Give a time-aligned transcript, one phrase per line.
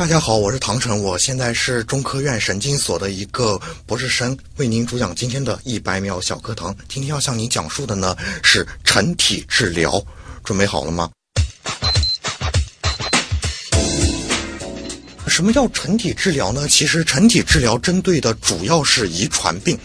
[0.00, 6.74] 大家好，我是唐晨，我现在是中科院神经所的一个博士生，为您主讲今天的一百秒小课堂。
[6.88, 10.02] 今天要向您讲述的呢是成体治疗，
[10.42, 11.10] 准备好了吗？
[15.28, 16.66] 什么叫成体治疗呢？
[16.66, 19.78] 其实成体治疗针对的主要是遗传病。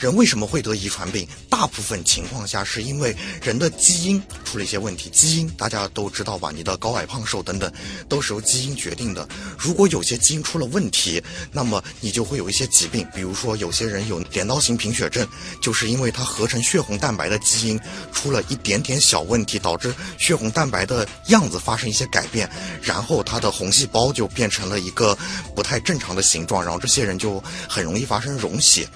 [0.00, 1.28] 人为什么会得遗传病？
[1.50, 5.10] 大部分情况下是因为人的基因出了一些问题。
[5.10, 6.50] 基因大家都知道吧？
[6.50, 7.70] 你的高矮胖瘦等等，
[8.08, 9.28] 都是由基因决定的。
[9.58, 13.06] 如果有些基因出了问题，那么你就会有一些疾病。
[13.14, 15.28] 比如说，有些人有镰刀型贫血症，
[15.60, 17.78] 就是因为它合成血红蛋白的基因
[18.10, 25.14] 出了一点点小问题，导致血红蛋白的样子发生一些改变，然后它的红细胞就变成了一个
[25.54, 28.88] 不太正常的形状，然后这些人就很容易发生溶血。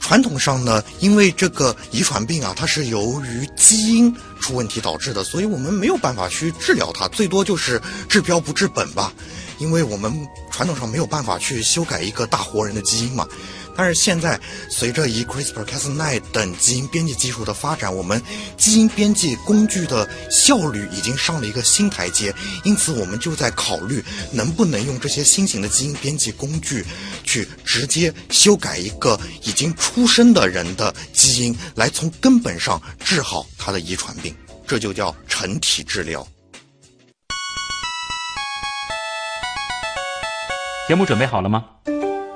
[0.00, 9.12] 传统上呢，因为这个遗传病啊，它是由于基因出问题导致的，所以我们没有办法去治疗它，最多就是治标不治本吧。
[9.58, 13.28] 因为我们传统上没有办法去修改一个大活人的基因嘛。
[13.76, 18.20] 但是现在，随着以 CRISPR-Cas9 等基因编辑技术的发展，我们
[18.56, 22.34] 基因编辑工具的效率已经上了一个新台阶。
[22.64, 26.84] 因此，我们就在考虑能不能用这些新型的基因编辑工具，
[27.24, 34.34] 去直接修改一个已经出生的人的基因，来从根本上治好他的遗传病。
[34.66, 36.26] 这就叫成体治疗。
[40.86, 41.64] 节目准备好了吗？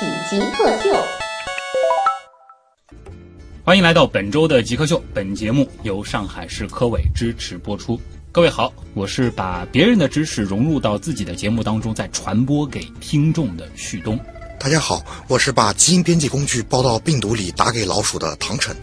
[0.00, 1.04] 正在为您开启极客秀，
[3.64, 5.02] 欢迎来到本周的极客秀。
[5.12, 8.00] 本节目由上海市科委支持播出。
[8.30, 14.18] 各位好，我是把别人的知识融入到自己的节目当中，再传播给听众的旭东。
[14.60, 18.76] 大家好，我是把基因编辑工具包到病毒里打给老鼠的唐晨。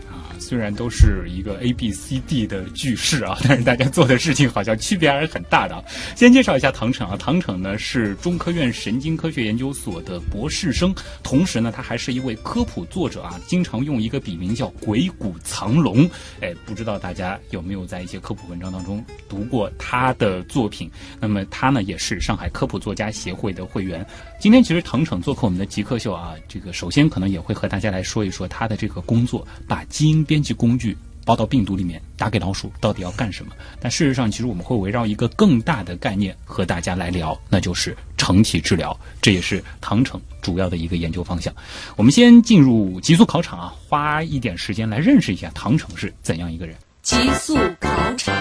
[0.45, 5.83] 虽然都是一个 A B C D 的句式啊， 但是大家做的事情好像区别还是很大的。
[6.15, 16.07] 先介绍一下唐城啊，唐城呢是中科院神经科学研究所的博士生，同时呢他还是一位科普作者啊，经常用一个笔名叫“鬼谷藏龙”。
[16.41, 20.91] 哎，不知道大家有没有在一些科普文章当中读过他的作品？
[21.19, 24.05] 那么他呢也是上海科普作家协会的会员。
[24.45, 30.95] 今天其实唐城做客我们的极客秀啊，这个首先可能也会和大家来说一说他的这个工作，把基因编辑工具
[31.25, 33.53] 包到病毒里面打给老鼠，到底要干什么？
[33.81, 41.51] 但事实上，其实我们会围绕一个更大的概念和大家来聊，那就是成体治疗，这也是唐城主要的一个研究方向。
[41.95, 46.75] 我们先进入极速考场啊，花一点时间来认识一下唐城是怎样一个人。
[47.01, 48.34] 极速考场。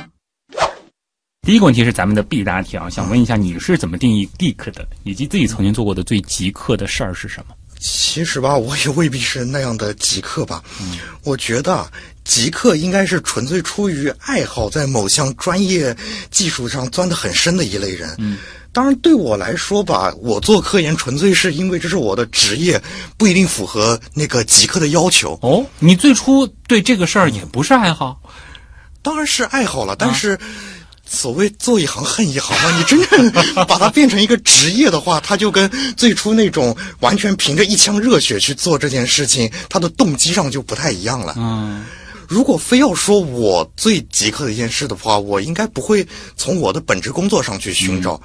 [1.45, 7.55] 第一个问题是咱们的必答题啊，想问一下你是怎么定义 geek 的，以及自己曾经做过的最极客的事儿是什么？
[7.79, 10.63] 其实吧，我也未必是那样的极客吧。
[10.81, 11.87] 嗯，我觉得
[12.25, 15.95] 极客应该是纯粹出于爱好，在某项专业
[16.31, 18.15] 技术上钻得很深的一类人。
[18.17, 18.39] 嗯，
[18.73, 22.83] 当然对我来说吧，我做科研纯粹是因为这是我的职业，
[23.19, 25.39] 不一定符合那个极客的要求。
[25.43, 28.19] 哦，你最初对这个事儿也不是爱好？
[29.03, 30.39] 当然是爱好了，但是。
[31.15, 33.31] 所谓做一行恨一行嘛， 你真正
[33.67, 41.35] 把它变成一个职业的话，它就跟最初那种完全凭着一腔热血去做这件事情，它的动机上就不太一样了。
[41.39, 41.87] 嗯，
[42.29, 48.21] 如果非要说我最极客的一件事的话，我应该不会从我的本职工作上去寻找。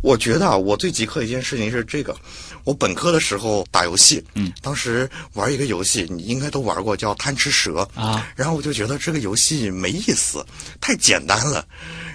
[0.00, 2.14] 我觉得啊，我最极客的一件事情是这个：
[2.62, 8.24] 我本科的时候打游戏，嗯，当时玩一个游戏，你应该都玩过，叫贪吃蛇啊。
[8.36, 10.46] 然后我就觉得这个游戏没意思，
[10.80, 11.66] 太简单了。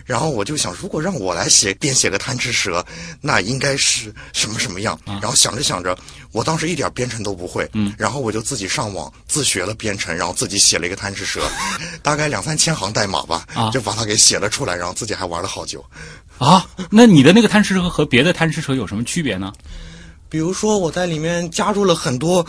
[0.06, 2.86] 然后我就想，如果让我来写编写个贪吃蛇，
[3.22, 5.00] 那应该是什么什么样？
[5.06, 5.98] 然后想着想着，
[6.32, 11.42] 我当时一点编程都不会，嗯，然后我就自己上网自学了编程，然后自己写了一个贪吃蛇，
[12.02, 15.84] 大概两三千行代码吧，就把它给写了出来，然后自己还玩了好久。
[16.38, 19.54] 啊，那你的那个贪吃蛇和别的贪吃蛇有什么区别呢？
[20.30, 22.44] 比如说我在里面加入了很多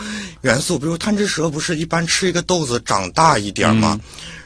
[0.45, 3.99] 元素，比如贪吃蛇不是一般吃一个豆子长大一点吗？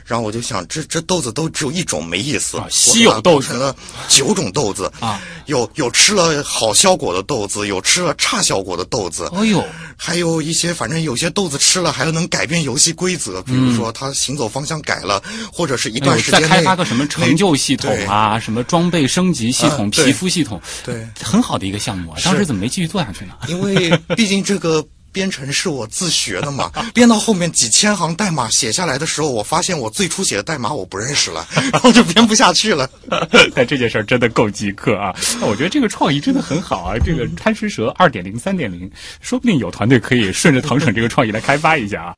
[0.06, 2.56] 然后我就想，这这豆子都只有一种，没意思。
[2.56, 3.48] 啊稀有豆子。
[3.48, 3.76] 成了
[4.08, 4.90] 九种豆子。
[4.98, 9.62] 啊，有有吃了好效果的豆子，有吃了差效果的豆子，哎呦，
[9.96, 21.06] 还有一些，反正有些豆子吃了还能改变游戏规则，比如说它行走方向改了，或者是一段时间内开发个什么成就系统啊，什么装备升级系统、啊皮肤系统，对。
[21.22, 22.18] 很好的一个项目啊。
[22.24, 23.34] 当时怎么没继续做下去呢？
[23.48, 32.88] 因为毕竟这个编程是我自学的嘛， 编到后面几千行代码写下来的时候，我发现我最初写的代码我不认识了， 然后就编不下去了。
[33.54, 35.14] 但这件事儿真的够极客啊！
[35.40, 36.94] 那我觉得这个创意真的很好啊。
[37.04, 38.90] 这个贪吃蛇二点零、三点零，
[39.20, 42.14] 说不定有团队可以顺着唐省这个创意来开发一下啊。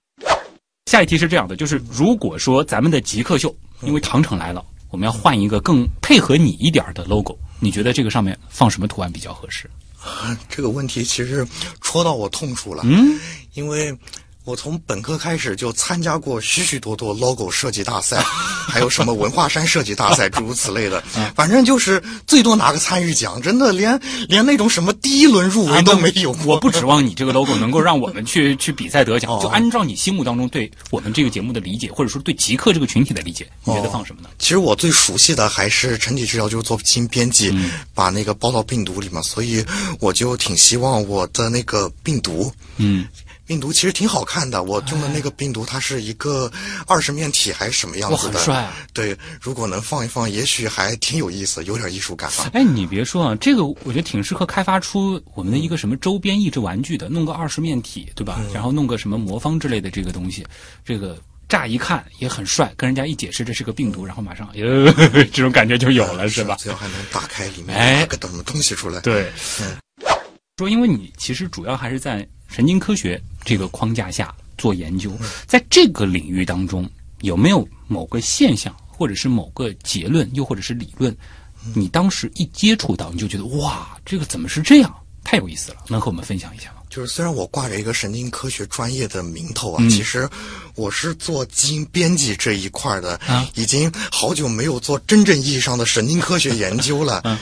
[0.87, 9.71] 下一题是这样的，就是如果说咱们的极客秀，因为唐城来了，我们要换一个更配合你一点儿的 logo，你觉得这个上面放什么图案比较合适？
[10.49, 11.47] 这个问题其实
[11.81, 13.19] 戳到我痛处了，嗯，
[13.55, 13.97] 因为
[14.45, 18.21] 我从本科开始就参加过许许多多 logo 设计大赛，
[18.69, 21.01] 还有什么文化衫设计大赛，诸如此类的。
[21.37, 23.99] 反正就是最多拿个参与奖，真的连
[24.29, 26.55] 连那种什么第一轮入围都没有过。
[26.55, 34.29] 我不指望你这个 logo 能够让我们去 去比赛得奖，哦就按照你心目当中对我们这个节目的理解，或者说对极客这个群体的理解，你觉得放什么呢？
[34.41, 39.65] 其实我最熟悉的还是陈体治疗，就是做新编辑，嗯把那个包到病毒里嘛，所以
[40.01, 43.07] 我就挺希望我的那个病毒，嗯，
[43.53, 44.63] 病毒其实挺好看的。
[44.63, 46.51] 我用的那个病毒，它是一个
[46.87, 48.39] 二十面体还是什么样子的？
[48.39, 52.51] 很帅啊对，如果能放一放，也许还挺有意思，有点艺术感吧。
[52.55, 58.41] 哎，你别说啊，这个我觉得挺适合开发出我们的一个什么周边益智玩具的，弄个二十面体，对吧？
[58.55, 60.47] 然后弄个什么魔方之类的这个东西，
[60.83, 64.91] 这个乍一看也很帅，跟人家一解释这是个病毒，然后马上哟，
[65.31, 66.57] 这种感觉就有了，是吧？
[66.59, 68.99] 最后还能打开里面哎拿个什么东西出来。
[69.01, 69.77] 对嗯，
[70.57, 75.11] 说因为你其实主要还是在神经科学这个框架下做研究，
[75.47, 76.89] 在这个领域当中，
[77.23, 81.17] 有没有某个现象，或者是某个结论，又或者是理论，
[81.75, 84.95] 你当时一接触到，你就觉得哇，这个怎么是这样？
[85.25, 86.77] 太有意思了，能和我们分享一下吗？
[86.91, 90.29] 就是虽然我挂着一个神经科学专业的名头啊，嗯其实
[90.75, 97.23] 我是做基因编辑这一块的，啊已经好久没有做真正意义上的神经科学研究了。
[97.25, 97.39] 嗯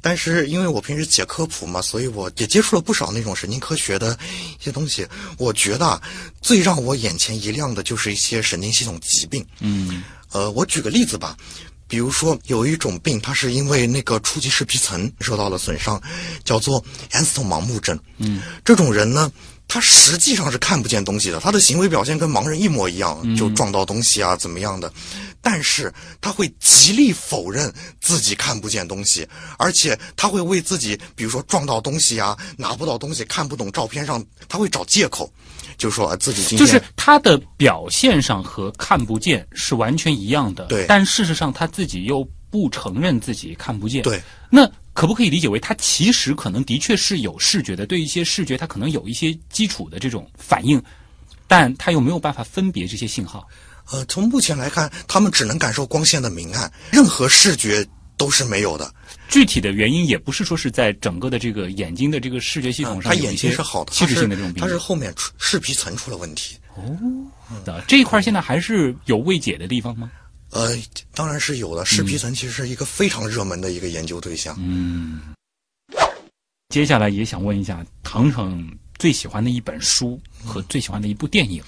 [0.00, 4.18] 但是因为我平时写科普嘛，所以我也接触了不少那种神经科学的
[4.58, 5.06] 一些东西。
[5.36, 6.02] 我觉得啊，
[6.40, 9.44] 最让我眼前一亮的就是一些神经系统疾病。
[9.60, 10.02] 嗯
[10.32, 11.36] 呃，我举个例子吧，
[11.88, 16.00] 比如说有一种病，它是因为那个初级视皮层受到了损伤，
[16.44, 17.98] 叫做安斯通盲目症。
[18.18, 19.30] 嗯，这种人呢，
[19.66, 24.92] 他实际上是看不见东西的，他的行为表现跟盲人一模一样，就撞到东西啊，怎么样的。
[25.42, 29.26] 但是他会极力否认自己看不见东西，
[29.58, 35.32] 而且他会为自己，比如说撞到东西啊，拿不到东西，看不懂照片上，他会找借口，
[35.78, 44.20] 就说、呃自己今天就是他的表现上和看不见是完全一样的，对但事实上他自己又不承认自己看不见，对。
[44.50, 50.82] 那可不可以理解为他其实可能的确是有视觉的，对一些视觉他可能有一些基础的这种反应，
[51.46, 53.48] 但他又没有办法分别这些信号。
[53.92, 58.92] 呃，从目前来看，他们只能感受光线的明暗，任何视觉都是没有的。
[59.28, 66.56] 具体的原因也不是说是在整个的这个眼睛的这个视觉系统他眼上有一些睛是好的，器质性的这种病他是后面视皮层出了问题。
[66.76, 70.10] 哦这一块现在还是有未解的地方吗？
[70.50, 70.76] 呃，
[71.14, 71.84] 当然是有的。
[71.84, 74.56] 视嗯皮层其实是一个非常热门的一个研究对象。
[74.60, 75.20] 嗯
[76.68, 81.62] 接下来也想问一下唐城最喜欢的一本书和最喜欢的一部电影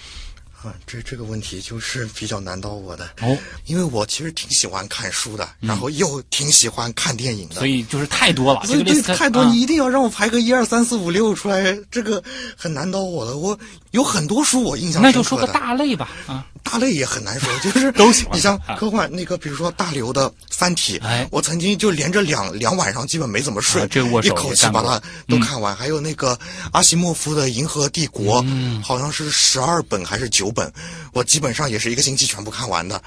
[0.63, 3.05] 啊，这这个问题就是比较难倒我的。
[3.21, 3.37] 哦，
[3.67, 7.57] 因为我其实挺喜欢看书的，然后又挺喜欢看电影的。
[7.57, 12.23] 所以就是太多了，所以这太多，啊你一定要让我排个一二三四五六出来，这个
[12.57, 13.37] 很难倒我的。
[13.37, 13.59] 我
[13.93, 15.11] 有很多书我印象那。
[15.13, 23.83] 就说个大类吧啊，大类也很难说，就是 都喜欢你像啊科幻那个，比如说大刘的《三体》，哎我曾经就连着两两晚上基本没怎么睡，
[24.23, 25.77] 一口气把它都看完。
[25.77, 26.39] 还有那个
[26.73, 30.73] 阿西莫夫的《银河帝国》，嗯好像是十二本还是九本，
[31.13, 33.03] 我基本上也是一个星期全部看完的。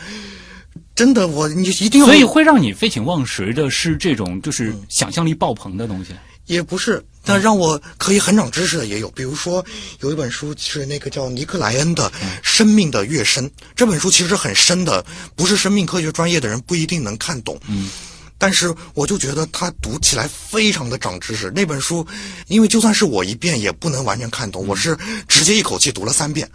[0.94, 6.12] 真的，我你一定要，所以会让你废寝忘食的是这种就是想象力爆棚的东西。
[6.46, 9.65] 也不是，但让我可以很长知识的也有，比如说
[10.01, 12.10] 有一本书是那个叫尼克莱恩的
[12.44, 15.03] 《生命的跃升》，这本书其实很深的，
[15.36, 17.60] 不是生命科学专业的人不一定能看懂。
[17.67, 17.89] 嗯。
[18.38, 21.50] 但是我就觉得他读起来非常的长知识。
[21.51, 22.05] 那本书，
[22.48, 24.96] 因为就算是我一遍也不能完全看懂，我是
[25.27, 26.48] 直接一口气读了三遍。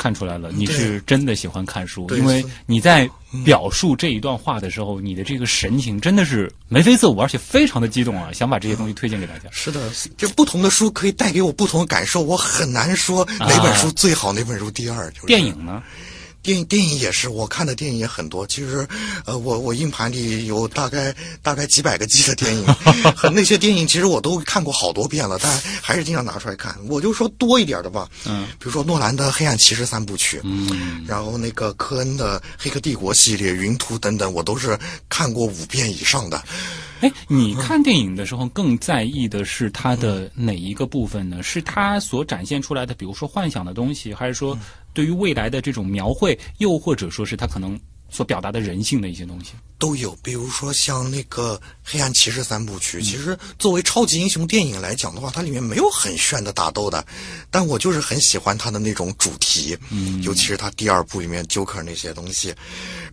[0.00, 3.06] 看出来了，你是真的喜欢看书，因为你在
[3.44, 9.50] 表述这一段话的时候，你的这个神情真的是眉飞色舞，而且非常的激动啊，想把这些东西推荐给大家。
[9.50, 15.10] 是的，就不同的书可以带给我不同的感受，我很难说哪本书最好，哪本书第二。
[15.10, 15.82] 就是电影呢？
[16.42, 18.46] 电影电影也是，我看的电影也很多。
[18.46, 18.86] 其实，
[19.26, 22.64] 呃，我我硬盘里有大概大概几百个 G 的电影，
[23.14, 26.76] 和那些电影其实我都看过好多遍了，但还是经常拿出来看。
[26.88, 34.78] 我就说多一点的吧，嗯，比如说诺兰的《黑暗骑士》三部曲，嗯，然后那个科恩的《黑客帝国》系列、《云图》等等，我都是
[35.08, 36.42] 看过五遍以上的。
[37.00, 41.42] 哎，你看电影的时候更在意的是它的哪一个部分呢？
[41.42, 44.58] 是它所展现出来的，比如说幻想的东西，还是说
[45.00, 47.80] 对于未来的这种描绘，又或者说是他可能
[48.10, 49.52] 所表达的人性的一些东西？
[49.78, 57.02] 都有，比如说像那个《黑暗骑士》三部曲，其实作为超级英雄电影来讲的话，它里面没有很炫的打斗的，
[57.50, 62.54] 但我就是很喜欢它的那种主题，嗯，尤其是它第二部里面 Joker 那些东西。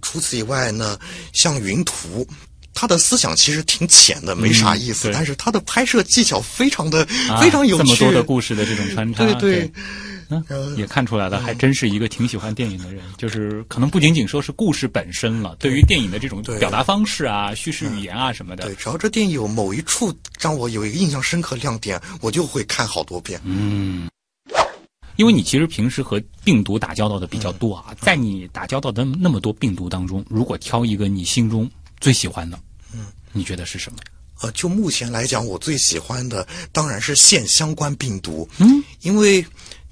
[0.01, 1.00] 除此以外呢，
[1.32, 2.25] 像《云图》。
[2.79, 7.03] 他的思想其实挺浅的，没啥意思，对但是他的拍摄技巧非常的、
[7.41, 8.03] 非常有趣这么趣。
[8.03, 9.72] 多的故事的这种穿插，对对。
[9.74, 13.01] 嗯嗯，也看出来了，还真是一个挺喜欢电影的人。
[13.17, 15.72] 就是可能不仅仅说是故事本身了，对。
[15.77, 18.65] 于电影的这种表达方式啊、叙事语言啊什么的。
[18.65, 23.39] 对，，只要这电影有某一处让我有一个印象深刻亮点，我就会看好多遍。
[23.43, 24.10] 嗯。
[25.17, 31.69] 因为你其实平时和病毒打交道的比较多啊，在你打交道的那么多病毒当中，如果挑一个你心中
[32.00, 32.60] 最喜欢的，
[32.93, 33.98] 嗯，你觉得是什么？
[34.41, 39.43] 呃，就目前来讲，我最喜欢的当然是腺相关病毒，嗯，因为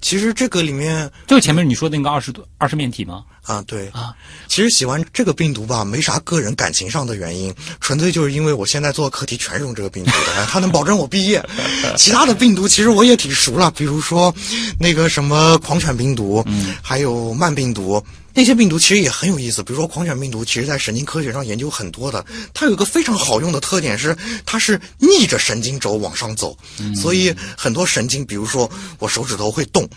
[0.06, 3.24] 其实这个里面就是前面你说的那个二十多二十面体吗？
[3.42, 4.14] 啊，对啊，
[4.48, 11.44] 其实喜欢这个病毒吧，没啥个人感情上的原因，纯粹就是因为我现在做课题全是用这个病毒的，它能保证我毕业。
[11.98, 14.32] 其他的病毒其实我也挺熟了，比如说
[14.80, 18.00] 那个什么狂犬病毒，嗯，还有慢病毒。
[18.36, 22.24] 那些病毒其实也很有意思，比如说狂犬病毒，其实在神经科学上研究很多的。
[22.54, 24.16] 它有一个非常好用的特点是，
[24.46, 26.56] 它是逆着神经轴往上走，
[26.94, 29.88] 所以很多神经，比如说我手指头会动，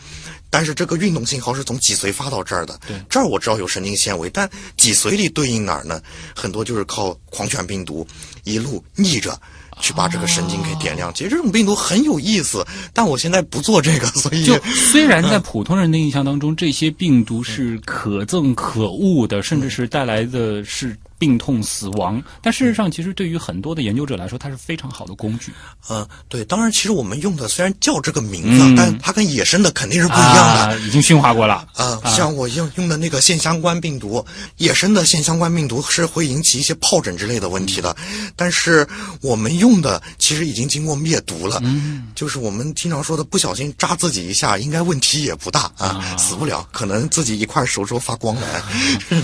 [0.50, 2.78] 但是这个运动信号是从脊髓发到这儿的。
[2.86, 6.00] 对这儿我知道有神经纤维，但脊髓里对应哪儿呢？
[6.32, 8.06] 很多就是靠狂犬病毒
[8.44, 9.36] 一路逆着。
[9.80, 11.12] 去把这个神经给点亮。
[11.14, 25.52] 其实这种病毒很有意思，但我现在不做这个，所以就虽然在普通人的印象当中，这些病毒是可憎可恶的，甚至是带来的是病痛、死亡，但事实上，其实对于很多的研究者来说，它是非常好的工具。
[25.90, 30.42] 嗯，对，当然，其实我们用的虽然叫这个名字，嗯但它跟野生的肯定是不一样的。
[30.42, 31.66] 啊，已经驯化过了。
[31.74, 34.24] 啊，像我用用的那个腺相关病毒，
[34.58, 37.96] 野生的腺相关病毒是会引起一些疱疹之类的问题的，
[38.36, 38.86] 但是
[39.20, 48.42] 我们用的其实已经经过灭毒了，嗯，就是我们经常说的不小心扎自己一下，应该问题也不大啊，死不了，可能自己一块手肘发光了。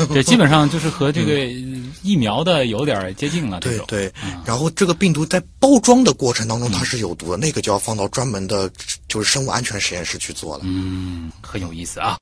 [0.08, 1.32] 对，基本上就是和这个
[2.02, 3.60] 疫苗的有点接近了。
[3.60, 4.12] 对对，
[4.44, 8.70] 然后这个病毒在包装的过程当中它是有毒的，那个就要放到专门的，
[9.08, 10.64] 就是生物安全实验室去做了。
[10.66, 12.16] 嗯，很有意思啊。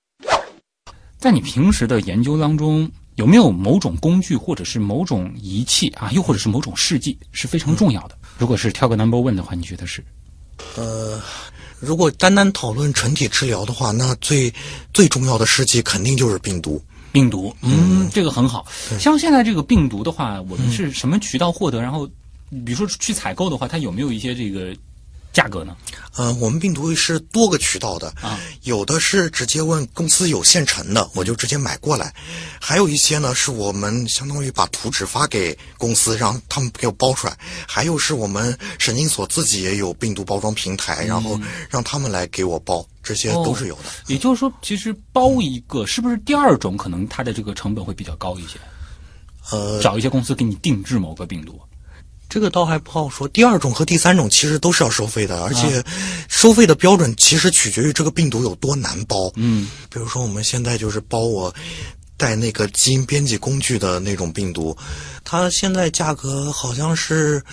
[1.18, 8.18] 在你平时的研究当中，有没有某种工具或者是某种仪器啊，又或者是某种试剂是非常重要的？
[8.38, 10.04] 如果是挑个 number one 的话，你觉得是？
[10.76, 11.20] 呃，
[11.78, 14.52] 如果单单讨论纯体治疗的话，那最
[14.92, 16.82] 最重要的试剂肯定就是病毒。
[17.12, 18.66] 病毒，嗯，这个很好。
[18.98, 21.80] 像现在这个病毒的话，我们是什么渠道获得？
[21.80, 22.06] 然后，
[22.64, 24.74] 比如说去采购的话，它有没有一些这个
[25.32, 25.76] 价格呢？
[26.14, 32.06] 呃，我们病毒是多个渠道的，啊有的是直接问公司有现成的，我就直接买过来；
[32.60, 37.32] 还有一些呢，是我们相当于把图纸发给公司，让他们给我包出来；
[37.66, 43.84] 还有是我们神经所自己也有病毒包装平台，然后让他们来给我包，这些都是有的。
[44.08, 48.60] 也就是说，其实包一个是不是第二种可能它的这个成本会比较高一些？
[49.50, 51.58] 呃，找一些公司给你定制某个病毒。
[52.32, 53.28] 这个倒还不好说。
[53.28, 55.84] 第二种和第三种其实都是要收费的，而且
[56.30, 59.30] 收费的标准其实取决于这个病毒有多难包。
[59.36, 61.54] 嗯，比如说我们现在就是包我
[62.16, 64.74] 带那个基因编辑工具的那种病毒，
[65.22, 67.44] 它现在价格好像是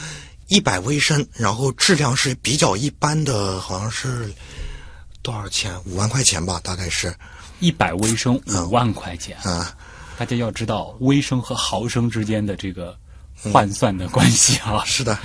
[0.47, 4.33] 一百微升，然后质量是比较一般的，好像是
[5.21, 5.77] 多少钱？
[5.87, 7.13] 五万块钱吧，大概是。
[7.59, 9.75] 一百微升五万块钱，啊、
[10.17, 12.97] 大家要知道微升和毫升之间的这个
[13.43, 14.83] 换算的关系啊。
[14.87, 15.17] 是的。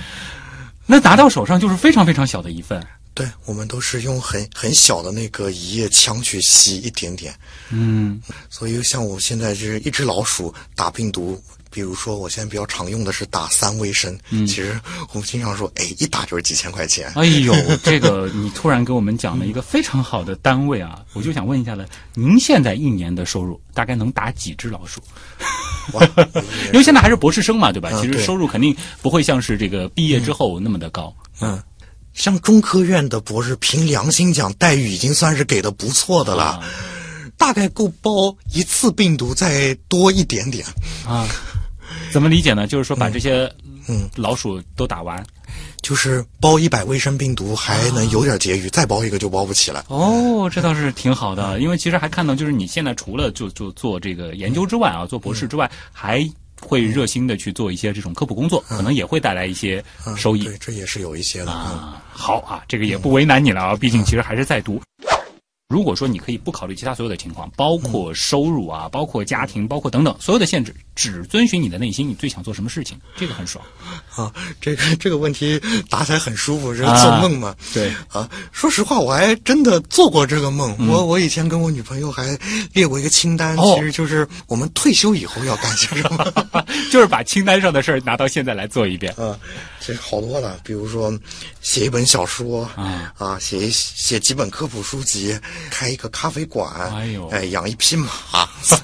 [0.85, 2.85] 那拿到手上就是非常非常小的一份。
[3.15, 7.33] 对，我们都是用很很小的那个一叶枪去吸一点点，
[7.69, 11.41] 嗯，所以像我现在就是一只老鼠打病毒，
[11.71, 14.77] 比如说我现在比较常用的是打三微生，嗯其实
[15.13, 17.09] 我们经常说，哎，一打就是几千块钱。
[17.15, 25.01] 哎呦， 这个你突然给我们讲了一个非常好的单位啊，我就想问一下了，您现在一年的收入大概能打几只老鼠？
[25.93, 26.07] 哇，
[26.71, 27.91] 因为现在还是博士生嘛，对吧？
[28.01, 31.13] 其实收入肯定不会像是这个毕业之后那么的高。
[31.41, 31.61] 嗯，
[32.13, 36.43] 像中科院的博士，凭良心讲，待遇已经算是给的不错的了。
[36.43, 36.61] 啊
[37.37, 40.65] 大概够包一次病毒再多一点点。
[41.05, 41.27] 啊，
[42.09, 42.65] 怎么理解呢？
[42.65, 43.51] 就是说把这些
[43.87, 45.23] 嗯老鼠都打完。
[45.81, 49.85] 就是包一百微生病毒还能有点结余，再包一个就包不起了。
[49.89, 56.27] 哦，这倒是挺好的，因为其实还看到，就是你现在除了就就做这个研究之外啊，做博士之外，还
[56.59, 61.51] 会热心的去做一些这种科普工作，可能也会带来一些嗯收益对，这也是有一些的。
[61.51, 62.03] 嗯啊。
[62.11, 64.81] 好啊，这个也不为难你了啊，毕竟其实还是在读。
[65.67, 73.65] 如果说你可以不考虑其他所有的情况，包括收入啊，包括家庭，包括等等所有的限制，只遵循你的内心，你最想做什么事情，这个很爽。
[74.15, 74.31] 啊，
[74.61, 77.55] 这个这个问题答起来很舒服，是啊做梦嘛？
[77.73, 80.75] 对啊，说实话，我还真的做过这个梦。
[80.77, 82.37] 嗯我我以前跟我女朋友还
[82.71, 86.31] 列过一个清单，哦其实就是我们退休以后要干些什么。
[86.93, 89.11] 就是把清单上的事儿拿到现在来做一遍。
[89.13, 89.35] 啊，
[89.85, 91.13] 其实好多了，比如说
[91.61, 95.37] 写一本小说啊啊，写一写几本科普书籍，
[95.69, 98.09] 开一个咖啡馆，哎呦哎，养一匹马，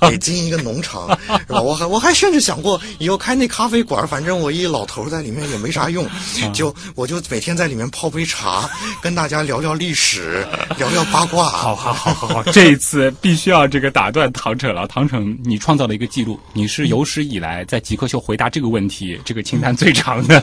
[0.07, 1.09] 给经营一个农场，
[1.47, 1.59] 是吧？
[1.59, 6.07] 我还我还甚至想过以后开那咖啡馆，反正我一老头在里面也没啥用，
[6.53, 8.69] 就我就每天在里面泡杯茶，
[9.01, 10.45] 跟大家聊聊历史，
[10.77, 11.49] 聊聊八卦。
[11.49, 14.85] 好好好好好，这一次必须要这个打断唐晨了。
[14.87, 20.39] 唐晨，你创造了一个记录，你是有史以来在极客秀回答这个问题这个清单最长的。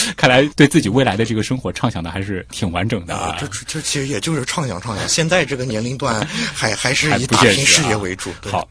[0.16, 3.36] 看来对自己未来的这个生活畅想的还是挺完整的啊啊，。
[3.40, 8.30] 这这这其实也就是畅想畅想，现在这个年龄段 还还是以打拼事业为主。
[8.40, 8.68] 对好，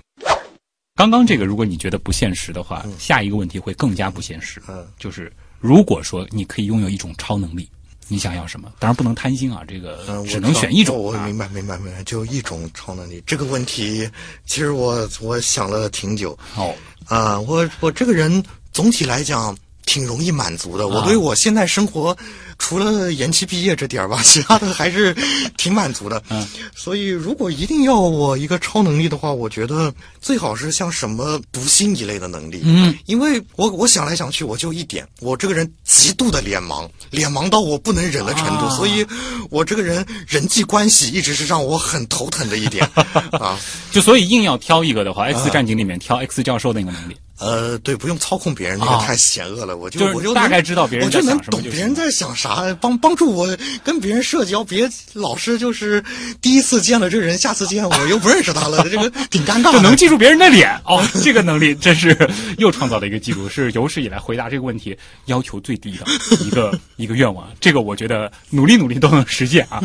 [0.95, 4.61] 刚刚这个，如果你觉得不现实的话，下一个问题会更加不现实。
[4.67, 7.69] 嗯就是如果说你可以拥有一种超能力，
[8.07, 8.71] 你想要什么？
[8.79, 10.99] 当然不能贪心啊，这个只能选一种啊。
[10.99, 13.21] 我明白，明白，明白，就一种超能力。
[13.25, 14.09] 这个问题，
[14.45, 16.73] 其实我我想了挺久哦，
[17.07, 19.55] 啊、我我这个人总体来讲
[19.87, 20.87] 挺容易满足的。
[20.87, 22.15] 我啊对我现在生活，
[22.59, 25.15] 除了延期毕业这点儿吧， 其他的还是
[25.57, 26.21] 挺满足的。
[26.29, 29.91] 嗯，所以如果一定要我一个超能力的话，我觉得
[30.21, 32.61] 最好是像什么读心一类的能力。
[32.65, 39.05] 嗯，因为我我想来想去，我就一点，我这个人极度的脸盲，脸盲到我不能忍的程度，啊所以
[39.49, 42.85] 我这个人人际关系一直是让我很头疼的一点
[43.39, 43.57] 啊。
[43.89, 47.15] 就所以硬要挑一个的话，X 战警》里面挑 X 教授那个能力。
[47.39, 49.77] 呃，对，不用操控别人，那个啊太险恶了。
[49.77, 53.47] 我就就是我就大概知道别人我就能在想什么就行懂别人在想啥，帮帮助我
[53.83, 54.63] 跟别人社交。
[54.63, 56.03] 别老是就是
[56.41, 59.73] 第一次见了这个人，下次见我又不认识他了，这个 挺尴尬的。
[59.73, 62.17] 就能记住别人的脸哦，这个能力真是
[62.57, 66.05] 又创造了一个记录，是有史以来回答这个问题要求最低的
[66.43, 67.47] 一个 一个愿望。
[67.59, 69.79] 这个我觉得努力努力都能实现啊！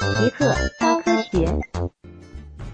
[0.00, 1.99] 极客高科学。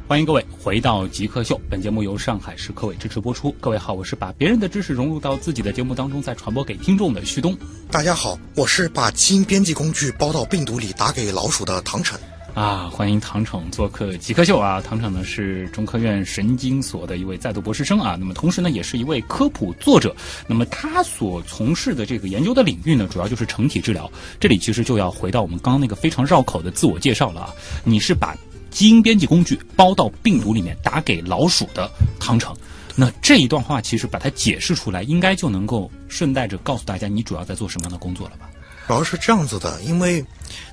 [0.09, 3.51] 欢迎各位回到极客秀，本节目由上海市科委支持播出。
[3.61, 7.59] 各位好，我是把别人的知识融入到自己的节目当中，再传播给听众的旭东。
[7.91, 12.17] 大家好，我是把基因编辑工具包到病毒里打给老鼠的唐晨。
[12.55, 14.81] 啊，欢迎唐晨做客极客秀啊！
[14.81, 20.15] 唐晨呢是中科院神经所的一位在读博士生啊，那么同时呢也是一位科普作者。
[20.47, 24.09] 那么他所从事的这个研究的领域呢，主要就是成体治疗。
[24.39, 28.37] 这里其实就要回到我们刚刚那个非常绕口的自我介绍了啊，你是把
[28.77, 32.55] 基因编辑工具包到病毒里面打给老鼠的唐宠。
[32.95, 38.51] 那这一段话其实把它解释出来，应该就能够顺带着告诉大家你主要在做什么样的工作了吧？
[38.87, 40.23] 主要是这样子的，因为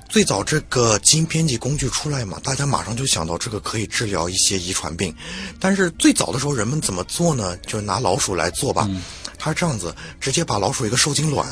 [0.06, 5.14] 最早这个基因编辑工具出来嘛，大家马上就想到这个可以治疗一些遗传病。
[5.58, 7.56] 但是最早的时候，人们怎么做呢？
[7.66, 8.86] 就拿老鼠来做吧。
[9.23, 11.46] 它是这样子，直接把老鼠一个受精卵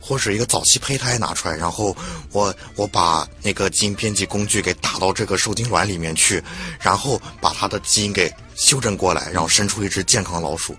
[0.00, 1.96] 或是一个早期胚胎拿出来，然后
[2.32, 6.42] 我我把那个基因编辑工具给打到这个受精卵里面去，
[6.80, 10.76] 然后把它的基因给修正过来，然后生出一只健康老鼠。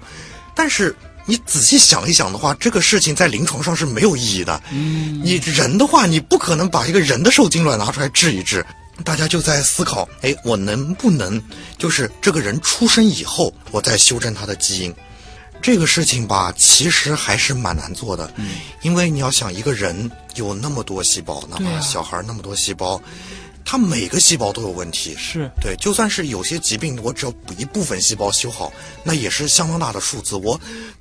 [0.56, 4.62] 但是你仔细想一想的话，这个事情在临床上是没有意义的。
[4.72, 8.66] 嗯，你人的话，你不可能把一个人的受精卵拿出来治一治。
[9.04, 11.42] 大家就在思考，哎，我能不能
[11.78, 14.96] 就是这个人出生以后，我再修正他的基因？
[15.66, 21.72] 这个事情吧，其实还是蛮难做的，嗯，因为你要想一个人有那么多细胞，哪对啊。
[21.74, 23.02] 怕小孩那么多细胞，
[23.66, 25.50] 他每个细胞都有问题，是。
[25.60, 28.72] 对，就算是有些疾病，我只要补一部分细胞修好，
[29.04, 30.36] 那也是相当大的数字。
[30.36, 30.60] 我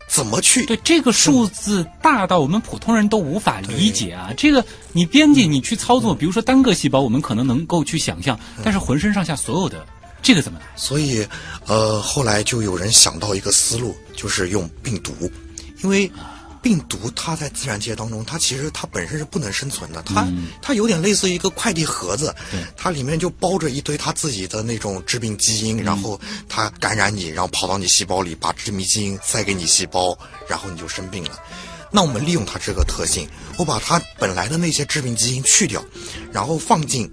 [0.08, 0.64] 怎么去？
[0.64, 4.32] 对，这个数字大到我们普通人都无法理解啊！
[4.34, 9.86] 这个你编辑你去操作，比如说单个细胞，我们可能能够去想象，但是浑身上下所有的
[10.24, 10.66] 这个怎么来？
[10.74, 11.24] 所以，
[11.66, 15.30] 呃，后来就有人想到一个思路，就是用病毒，
[15.82, 16.10] 因为
[16.62, 20.26] 病毒它在自然界当中，它其实它本身是不能生存的，它、
[20.62, 22.34] 它有点类似于一个快递盒子，
[22.74, 31.38] 它里面就包着一堆它自己的那种致病基因，然后它感染你，然后跑到你细胞里，把致病基因塞给你细胞，然后你就生病了。
[31.90, 35.84] 那我们利用它这个特性，我把它本来的那些致病基因去掉，
[36.32, 37.08] 然后放进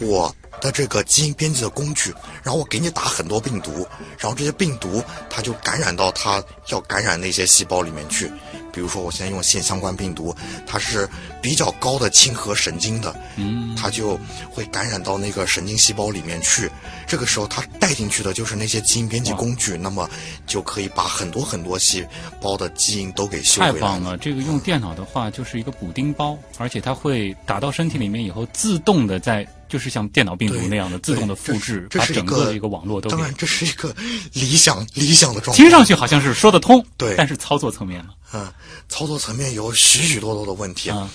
[0.00, 3.86] 我的这个基因编辑的工具，然后我给你打很多病毒，
[4.18, 8.30] 然后这些病毒它就感染到它要感染那些细胞里面去。
[8.72, 10.32] 比如说，我现在用腺相关病毒，
[10.64, 11.08] 它是
[11.42, 14.16] 比较高的亲和神经的，嗯，它就
[14.48, 16.70] 会感染到那个神经细胞里面去。
[17.04, 20.08] 这个时候，它带进去的就是那些基因编辑工具，那么
[20.46, 22.06] 就可以把很多很多细
[22.40, 24.16] 胞的基因都给修回来太棒了！
[24.16, 33.22] 这个用电脑的话就是一个补丁包，而且它会打到身体里面以后，自动的在就是像电脑病毒那样的自动的复制，把整个的一个网络都当。
[33.22, 33.94] 然，这是一个
[34.32, 35.62] 理想 理想的状态。
[35.62, 38.10] 听上去好像是说得通，对但是操作层面呢？
[38.32, 38.52] 嗯，
[38.88, 41.08] 操作层面有许许多多的问题啊。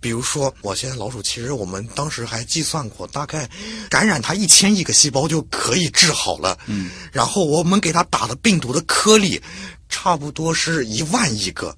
[0.00, 3.48] 比如说，我现在老鼠，其实我们当时还计算过，大概
[3.88, 6.58] 感染它一千亿个细胞就可以治好了。
[6.66, 9.40] 嗯，然后我们给它打的病毒的颗粒，
[9.88, 11.74] 差不多是一万亿个，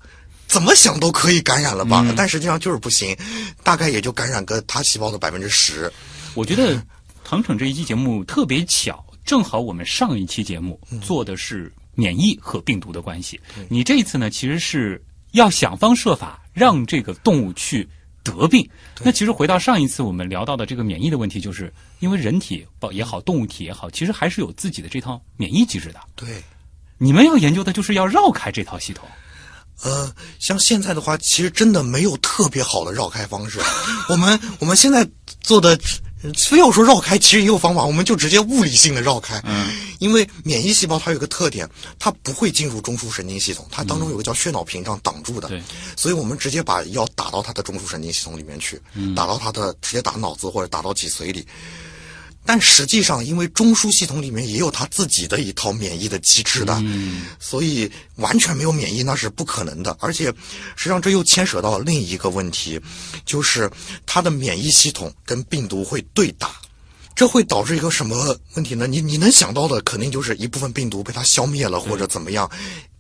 [0.49, 2.05] 怎么想都可以感染了吧？
[2.17, 3.17] 但实际上就是不行，
[3.63, 5.93] 大概也就感染个它细胞的百分之十。
[6.37, 6.81] 我觉得
[7.25, 17.89] 唐城这一期节目特别巧，正好我们上一期节目做的是免疫和病毒的关系，你这一次呢，其实是要想方设法让这个动物去
[18.23, 18.69] 得病。
[19.03, 26.01] 那其实回到上一次我们聊到的这个免疫的问题，就是因为人体也好，动物体也好，其实还是有自己的这套免疫机制的。
[26.15, 26.43] 对。
[26.99, 29.07] 你们要研究的就是要绕开这套系统。
[29.83, 33.61] 呃，像现在的话，其实真的没有特别好的绕开方式。
[34.09, 35.07] 我们我们现在
[35.43, 39.41] 做的，呃非要说绕开，其实也有方法，我们就直接物理性的绕开。
[39.45, 45.49] 嗯，因为免疫细胞它有个特点，它不会进入中枢神经系统，它当中有个叫血脑屏障挡住的。
[45.49, 45.63] 对，
[45.97, 48.81] 所以我们直接把药打到它的中枢神经系统里面去，
[49.15, 51.47] 打到它的直接打脑子或者打到脊髓里。
[52.47, 56.81] 但实际上，因为中枢系统里面也有它自己的一套免疫的机制的，
[57.41, 59.97] 所以完全没有免疫那是不可能的。
[60.01, 60.27] 而且，
[60.77, 62.81] 实际上这又牵扯到另一个问题，
[63.25, 63.71] 就是
[64.07, 66.53] 它的免疫系统跟病毒会对打，
[67.15, 68.87] 这会导致一个什么问题呢？
[68.87, 72.49] 你你能想到的肯定就是一部分病毒被它消灭了，或者怎么样，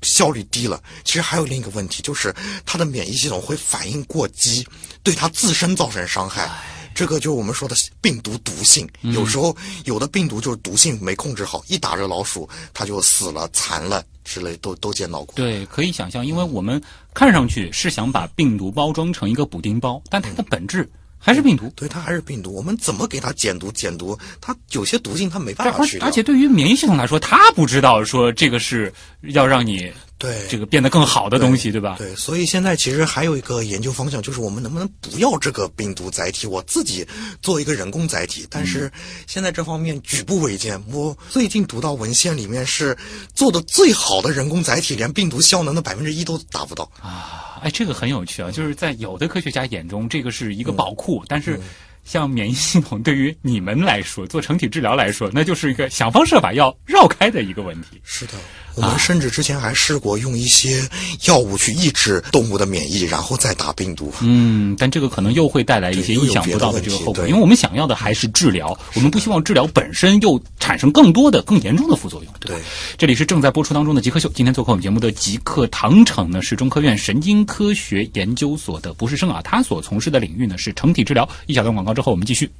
[0.02, 0.82] 效率低了。
[1.04, 4.66] 其实还有另一个问题，就是它的免疫系统会反应过激，
[5.02, 6.50] 对它自身造成伤害。
[6.96, 9.54] 这个就是我们说的病毒毒性，有时候
[9.84, 15.34] 有的病毒就是毒性没控制好，一打着老鼠它就死了、残了之类，都都见到过。
[15.34, 16.82] 对，可以想象，因为我们
[17.12, 21.70] 看上去是想把病毒包装成一个补丁包，但它的本质还是病毒。
[21.76, 23.70] 对，它还是病毒，我们怎么给它减毒？
[23.70, 26.08] 减毒，它有些毒性它没办法去掉。
[26.08, 31.96] 而且对于免疫系统来说，它不知道说这个是要让你对这个变得更好的东西，对吧？
[31.98, 37.06] 对，所以现在其实还有一个研究方向，就是我们能不能不要这个病毒载体，我自己
[37.42, 38.46] 做一个人工载体。
[38.48, 38.92] 但嗯是
[39.26, 40.82] 现在这方面举步维艰。
[40.90, 42.96] 我最近读到文献里面是
[43.34, 46.90] 做的最好的人工载体，连病毒效能的百分之一都达不到。
[47.02, 51.60] 啊，哎，这个很有趣啊，就是在有的科学家眼中，这个是一个宝库，但是。
[52.06, 58.00] 像免疫系统对于你们来说，做成体治疗来说，那就是一个想方设法要绕开的一个问题。
[58.04, 58.34] 是的，
[58.76, 60.88] 我们甚至之前还试过用一些
[61.26, 64.12] 药物去抑制动物的免疫，然后再打病毒。
[64.20, 72.32] 嗯，但这个可能又会带来一些意想不到的这个后果，因为我们想要的还是治疗，我们不希望治疗本身又产生更多的、更严重的副作用？
[72.38, 72.56] 对
[72.96, 81.28] 这里是正在播出当中的极客秀，今天做客我们节目的极客唐城呢是中科院神经科学研究所的博士生啊，他所从事的领域呢是成体治疗。
[81.46, 82.52] 一小段广告之后，我们继续。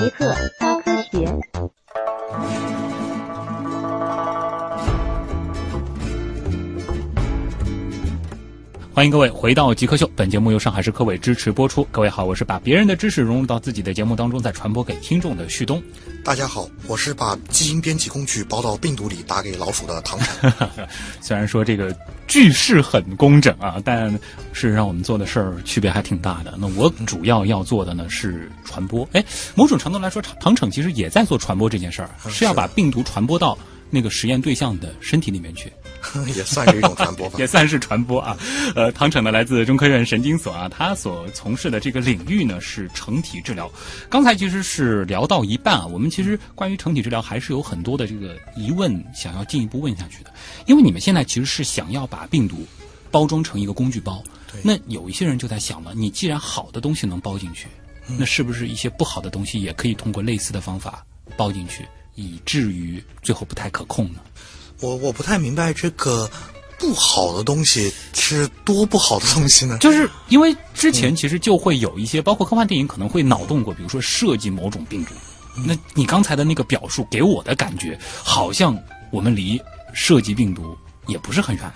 [0.00, 2.75] 一个高科学。
[8.96, 11.86] 欢迎各位回到极客秀，本节目由上海市科委支持播出。
[11.92, 15.82] 各位好，我是把别人的知识融入到自己的节目当中，再传播给听众的旭东。
[16.24, 20.66] 大家好，我是把基因编辑工具包到病毒里打给老鼠的唐唐。
[21.20, 21.94] 虽然说这个
[22.26, 24.10] 句式很工整啊，但
[24.54, 26.54] 事实上我们做的事儿区别还挺大的。
[26.58, 29.06] 那我主要要做的呢是传播。
[29.12, 29.22] 哎，
[29.54, 33.58] 某种程度来说，唐唐城其实也在做传播这件事儿，是要把病毒传播到
[33.90, 35.70] 那个实验对象的身体里面去。
[36.36, 37.46] 也算是一种传播吧 也。
[37.46, 38.36] 算是传播啊。
[38.74, 43.70] 呃，唐城呢来自中科院神经所啊，他所从事的这个领域呢是成体治疗。
[44.10, 50.32] 刚才其实是聊到一半啊，我们其实关于成体治疗还是有很多的这个疑问想要进一步问下去的，
[50.66, 52.66] 因为你们现在其实是想要把病毒
[53.10, 54.22] 包装成一个工具包。
[54.52, 57.66] 对那有一些人就在想了，你既然好的东西能包进去，
[58.18, 61.04] 那是不是一些不好的东西也可以通过类似的方法
[61.36, 64.20] 包进去，以至于最后不太可控呢？
[64.80, 66.30] 我我不太明白这个
[66.78, 69.78] 不好的东西是多不好的东西呢？
[69.80, 75.14] 就是因为之前其实就会有一些，包括科幻电影可能会脑洞过，比如说设计某种病毒。
[75.66, 78.78] 那你刚才的那个表述给我的感觉，好像
[79.10, 79.58] 我们离
[79.94, 81.72] 设计病毒也不是很远。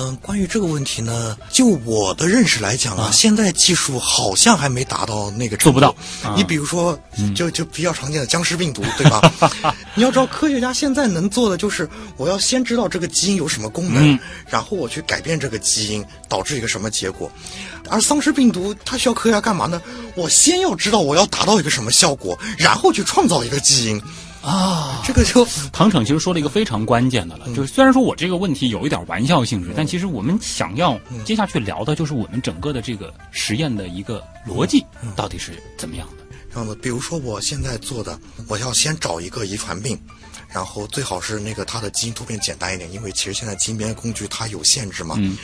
[0.00, 5.88] 嗯，关于这个问题呢，就我的认识来讲啊，啊现在技术好像还没达到那个程度做不到
[6.22, 6.96] 啊你比如说，
[7.34, 9.20] 就就比较常见的僵尸病毒，对吧？
[9.96, 17.28] 你要知道，科学家现在能做的就是，我要先知道这个基因有什么功能，嗯然后我去改变这个基因，导致一个什么结果。
[17.90, 19.82] 而丧尸病毒它需要科学家干嘛呢？
[20.14, 24.00] 我先要知道我要达到一个什么效果，然后去创造一个基因。
[24.42, 25.02] 啊。
[25.04, 34.84] 这个就 唐骋其实说了一个非常关键的了，就是虽然说我这个问题有一点玩笑性质，但其实我们想要接下去聊的就是我们整个的这个实验的一个逻辑
[35.16, 36.24] 到底是怎么样的。
[36.52, 39.98] 这样子，比如说我现在做的，我要先找一个遗传病，
[40.48, 45.14] 然后最好是那个它的基因突变简单一点，因为其实现在基因编辑工具它有限制嘛。
[45.18, 45.36] 嗯。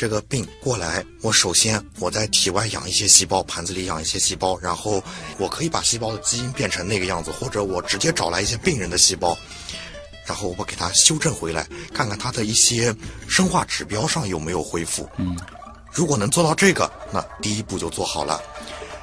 [0.00, 5.04] 这个病过来，我首先我在体外养一些细胞，盘子里养一些细胞，然后
[5.36, 9.36] 我可以把细胞的基因变成那个样子，或者我直接找来一些病人的细胞，
[10.24, 12.96] 然后我给它修正回来，看看它的一些
[13.28, 15.06] 生化指标上有没有恢复。
[15.18, 15.36] 嗯，
[15.92, 18.42] 如果能做到这个，那第一步就做好了。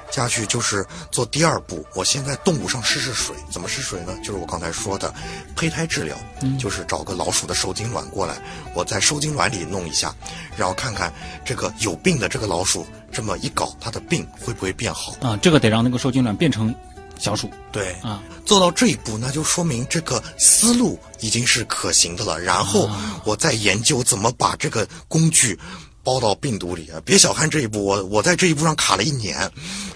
[0.09, 4.17] 接下去就是做第二步，我先在动物上试试水，怎么试水呢？
[4.19, 5.13] 就是我刚才说的
[5.55, 6.17] 胚胎治疗，
[6.57, 8.41] 就是找个老鼠的受精卵过来，
[8.73, 10.15] 我在受精卵里弄一下，
[10.55, 11.13] 然后看看
[11.45, 15.13] 这个有病的这个老鼠这么一搞，它的病会不会变好？
[15.21, 16.73] 啊，这个得让那个受精卵变成
[17.19, 18.21] 小鼠对，啊。
[18.45, 22.39] 做到这一步，那就说明这个思路已经是可行的了。
[22.39, 22.89] 然后
[23.25, 25.59] 我再研究怎么把这个工具
[26.07, 27.01] 包到病毒里啊！
[27.03, 29.37] 别小看这一步，我我在这一步上卡了一年。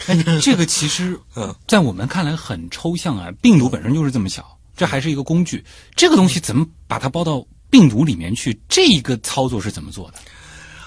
[0.07, 3.31] 哎，这个其实 嗯，在我们看来很抽象啊。
[3.41, 5.63] 病毒本身就是这么小，这还是一个工具，
[5.95, 8.59] 这个东西怎么把它包到病毒里面去？
[8.67, 10.15] 这一个操作是怎么做的？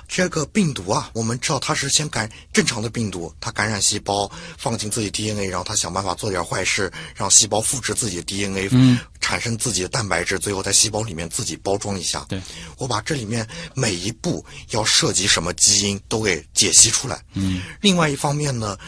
[0.07, 12.25] 这个病毒啊，我们知道它是先感正常的病毒，它感染细胞，放进自己 DNA，然后它想办法做点坏事，让细胞复制自己的 DNA，嗯，产生自己的蛋白质，最后在细胞里面自己包装一下。
[12.29, 12.41] 对，
[12.79, 17.23] 我把这里面每一步要涉及什么基因都给解析出来。
[17.33, 18.79] 嗯，另外一方面呢，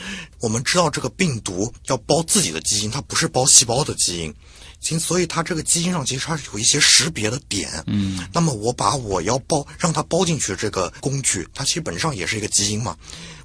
[0.40, 4.34] 我们知道这个病毒要包自己的基因，它不是包细胞的基因。
[4.86, 12.96] 其所以它这个基因上其实它是有一些识别的点，嗯，那么我把我要包让它包进去这个工具，它基本上也是一个基因嘛，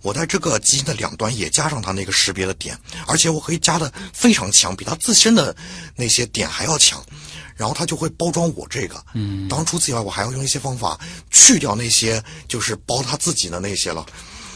[0.04, 2.77] 我在这个基因的两端也加上它那个识别的点，
[3.08, 5.56] 而且我可以加的非常强，比它自身的
[5.95, 7.04] 那些点还要强，
[7.56, 10.99] 然后它就会包装我这个，嗯，当然除此以外，我还要用一些方法
[11.32, 14.06] 去掉那些就是包它自己的那些了。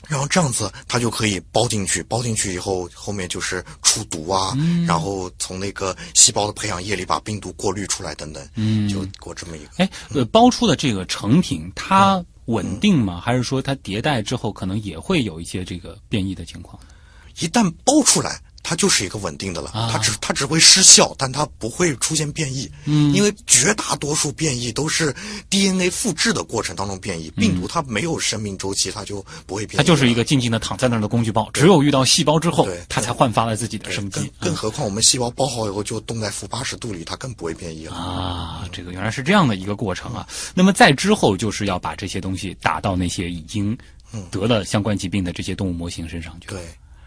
[0.07, 9.69] 然后这样子，它就可以包进去，包进去以后，后面就是除毒啊，嗯然后从那个细胞的培养液里把病毒过滤出来等等，嗯就过这么一个。
[9.77, 13.19] 哎，呃，包出的这个成品它稳定吗？
[13.19, 16.79] 还是说它迭代之后可能也会有一些这个变异的情况？
[17.39, 22.67] 一旦包出来，它就是一个稳定的了，啊它只它只会失效，但它不会出现变异。
[22.85, 25.15] 嗯因为绝大多数变异都是
[25.51, 34.49] DNA 复制的过程当中变异，病毒它没有生命周期，它就不会变它就是一个静静的躺在那儿的工具包，只有遇到细胞之后，它才焕发了自己的生机更。
[34.49, 37.95] 更何况我们细胞包好以后就冻在负八十度里，它更不会变异了。
[37.95, 40.27] 啊，这个原来是这样的一个过程啊。
[40.55, 43.77] 那么在之后就是要把这些东西打到那些已经
[44.31, 46.47] 得了相关疾病的这些动物模型身上去。
[46.47, 46.59] 对，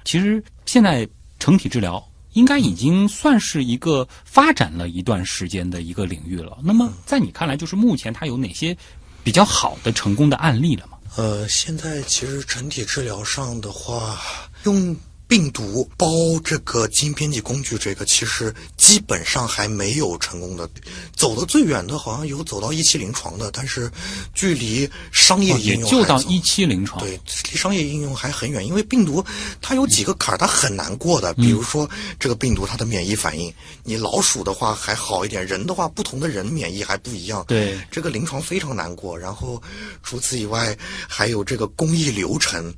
[0.04, 6.58] 其实现在成体治疗应该已经算是一个发展了一段时间的一个领域了。
[6.62, 8.76] 那么在你看来，就是目前它有哪些
[9.24, 10.98] 比较好的成功的案例了吗？
[11.16, 14.18] 呃，现在其实整体治疗上的话，
[14.64, 14.94] 用
[15.28, 16.08] 病毒包
[16.42, 20.68] 这个基因编辑工具，这个其实基本上还没有成功的。
[21.14, 23.90] 走的最远的好像有走到一期临床的，但是
[24.32, 26.98] 距离商业应用还早就到一期临床。
[27.04, 27.20] 对，
[27.52, 29.22] 离商业应用还很远，因为病毒
[29.60, 31.34] 它有几个坎儿，它很难过的。
[31.34, 31.88] 比如说
[32.18, 33.52] 这个病毒它的免疫反应，
[33.84, 37.44] 你老鼠的话还好一点，人的话不同的人免疫还不一样。
[37.46, 39.18] 对这个临床非常难过。
[39.18, 39.62] 然后
[40.02, 40.74] 除此以外，
[41.06, 42.72] 还有这个工艺流程，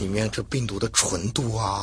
[0.00, 1.75] 里面这病毒的纯度啊、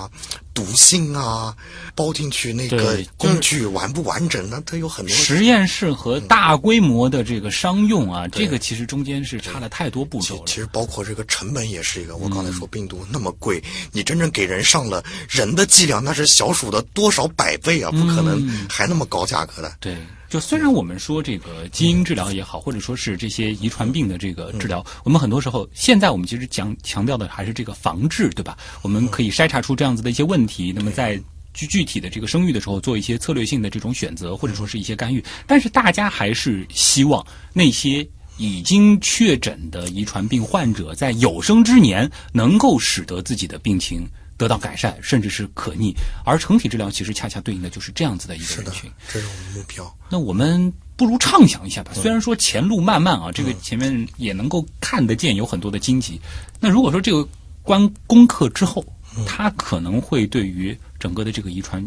[0.53, 1.55] 毒性啊，
[1.95, 10.43] 包进去那个工具完不完整，呢它有很多实验室和大规模的这个商用啊，这个其实中间是差了太多步骤了。
[10.45, 19.75] 其其实包括这个成本也是一个，我刚才说病毒那么贵，你真正给人上了人的剂量，那是小鼠的多少百倍啊，不可能还那么高价格的。
[19.79, 19.97] 对，
[20.33, 28.57] 就虽然我们说这个基因治疗也好，或者说是这些遗传病的这个治疗，我们很多时候现在我们其实讲强调的还是这个防治，对吧？
[28.81, 31.21] 我们可以筛查出这样子的一些问题，那么在。
[31.53, 38.03] 具具体的这个生育的时候，做一些策略性的这种选择，或者说是一些干预，但是大家还是希望那些
[38.37, 44.03] 已经确诊的遗传病患者在有生之年能够使得自己的病情
[44.43, 45.95] 得到改善，甚至是可逆。
[46.25, 49.97] 而成体治疗其实恰恰对应的就是这样子的一个人群。，这是我们目标。
[50.09, 51.91] 那我们不不如畅想一下吧。
[51.93, 56.17] 虽然说前路漫漫啊，这个前面也能够看得见有很多的荆棘。
[56.61, 57.27] 那如果说这个
[57.61, 58.85] 关攻克之后，
[59.27, 61.85] 它可能会对于整个的这个遗传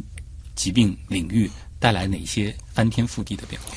[0.54, 3.74] 疾病领域带来哪些翻天覆地的变化？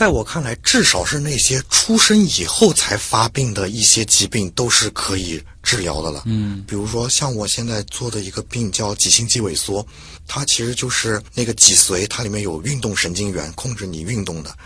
[0.00, 6.22] 在我看来，至少是那些出生以后才发病的一些疾病，都是可以治疗的了。
[6.24, 9.86] 嗯，比如说像我现在做的一个病叫脊性肌萎缩，
[10.26, 14.56] 它其实就是那个脊髓，它里面有运动神经元控制你运动的。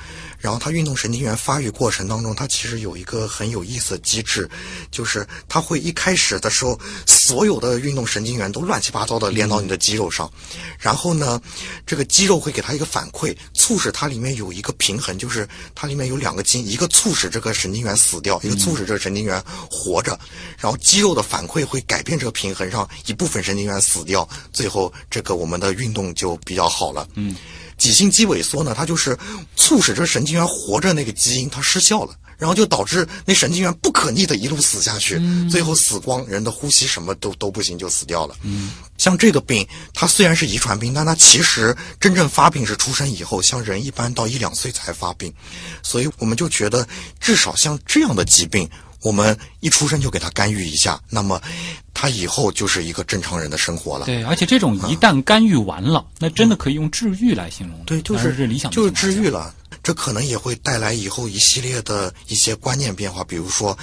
[0.44, 4.46] 然后它运动神经元发育过程当中，它其实有一个很有意思的机制，
[4.90, 10.30] 就是它会一开始的时候，所有的运动神经元都乱七八糟的连到你的肌肉上，
[10.78, 11.40] 然后呢，
[11.86, 20.20] 这个肌肉会给它一个反馈，促使它里面有一个平衡，就是它里面有两个筋，一个促使这个神经元死掉，一个促使这个神经元活着，
[20.58, 27.08] 然后肌肉的反馈会改变这个平衡，让一部分神经元死掉，最后这个我们的运动就比较好了。
[27.14, 27.34] 嗯。
[27.76, 29.16] 脊性肌萎缩呢，它就是
[29.56, 38.36] 促使这神经元活着那个基因它失效了，然后就导致那神经元不可逆的一路死下去，最后死光，人的呼吸什么都都不行就死掉了。
[38.42, 45.32] 嗯，像这个病，它虽然是遗传病，但它其实真正发病是出生以后，像人一般到一两岁才发病，
[45.82, 46.86] 所以我们就觉得
[47.20, 48.68] 至少像这样的疾病。
[49.04, 51.38] 我们一出生就给他干预一下，那么
[51.92, 54.06] 他以后就是一个正常人的生活了。
[54.06, 57.78] 对，而且这种一旦干预完了，那真的可以用治愈来形容。
[57.84, 59.54] 对，就是是理想，就是治愈了。
[59.82, 63.76] 这可能也会带来以后一系列的一些观念变化，比如说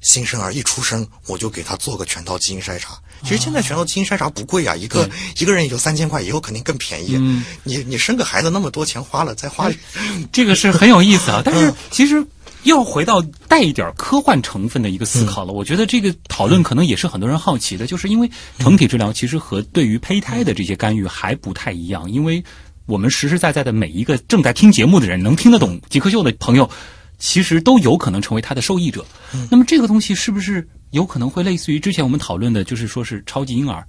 [0.00, 2.96] 新生儿一出生我就给他做个全套基因筛查。
[3.24, 5.10] 其实现在全套基因筛查不贵啊，一个
[5.40, 7.16] 一个人也就三千块，以后肯定更便宜。
[7.16, 9.68] 嗯，你你生个孩子那么多钱花了，再花，
[10.30, 11.42] 这个是很有意思啊。
[11.44, 12.24] 但是 其实。
[12.64, 15.52] 又回到带一点科幻成分的一个思考了。
[15.52, 22.10] 我觉得这个讨论可能也是很多人好奇的，就是因为成体治疗其实和对于胚胎的这些干预还不太一样。
[22.10, 22.42] 因为
[22.86, 26.68] 我们实实在在的每一个正在听节目的人，能听得懂极客秀的朋友，
[27.18, 29.04] 其实都有可能成为他的受益者。
[29.50, 33.86] 那么这个东西是不是有可能会类似于之前我们讨论的，就是说是超级婴儿？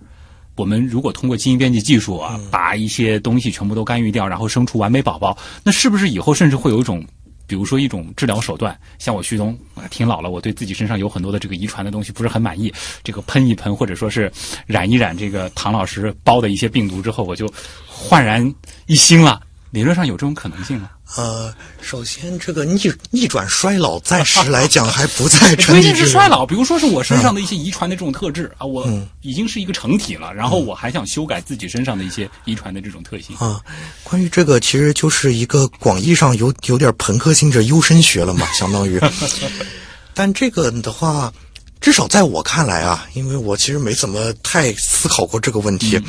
[0.56, 7.02] 我们如果通过基因编辑技术啊，把一些东西全部都干预掉，然后生出完美宝宝，那是不是以后甚至会有一种？
[7.50, 9.58] 比如说一种治疗手段，像我旭东
[9.90, 12.72] 挺老了，我对自己身上有很多的这个遗传的东西不是很满意，
[13.04, 14.32] 这个喷一喷或者说是
[14.68, 17.52] 染一染这个唐老师包的一些病毒之后，我就
[17.88, 18.54] 焕然
[18.86, 19.42] 一新了。
[19.72, 20.90] 理论上有这种可能性吗？
[21.16, 28.88] 呃，首先这个逆逆转衰老暂时来讲还不在成 关键是衰老，比如说是我身上的一些遗传的这种特质啊，我
[29.22, 33.60] 已经是一个成体了，然后我还想修改自己身上的一些遗传的这种特性啊。
[34.04, 39.00] 关于这个，其实就是一个广义上有有点朋克性质优生学了嘛，相当于。
[40.14, 41.32] 但这个的话，
[41.80, 46.00] 至少在我看来啊，因为我其实没怎么太思考过这个问题。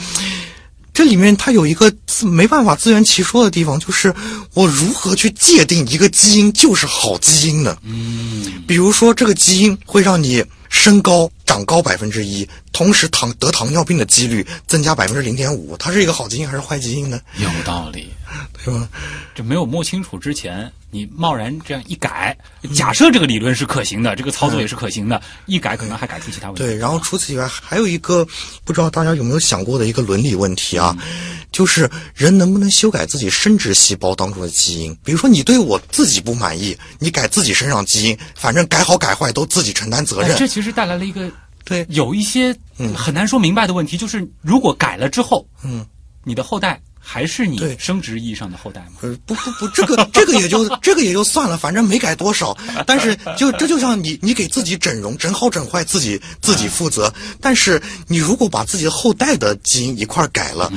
[1.01, 1.91] 这里面它有一个
[2.25, 4.15] 没办法自圆其说的地方，就是
[4.53, 7.75] 我如何去界定一个基因就是好基因呢？
[7.85, 17.21] 嗯，比如说这个基因会让你身高长高百分之一，同时糖得糖尿病的几率增加百分之零点五，它是一个好基因还是坏基因呢？
[17.37, 18.09] 有道理，
[18.65, 18.89] 对吧？
[19.35, 20.73] 这没有摸清楚之前。
[20.93, 22.37] 你贸然这样一改，
[22.75, 26.65] 假设这个理论是可行的，这个操作也是可行的，一改可能还改出其他问题。
[26.65, 28.27] 对，然后除此以外，还有一个
[28.65, 30.97] 不知道大家有没有想过的一个伦理问题啊，
[31.53, 34.93] 就是人能不能修改自己生殖细胞当中的基因？
[35.05, 40.37] 比如说你对我自己不满意，你改自己身上基因，反正改好改坏都自己承担责任。
[40.37, 41.31] 这其实带来了一个
[41.65, 42.55] 对有一些
[42.95, 45.87] 很难说明白的问题，就是如果改了之后，嗯，
[46.25, 46.81] 你的后代。
[47.03, 48.99] 还是你生殖意义上的后代吗？
[49.01, 52.57] 呃，不不不，这个这个也就 这个也就算了，反正没改多少。
[52.87, 57.13] 但是就这就像你你给自己整容，整好整坏自己自己负责。
[57.41, 60.71] 但是你如果把自己的后代的基因一块改了。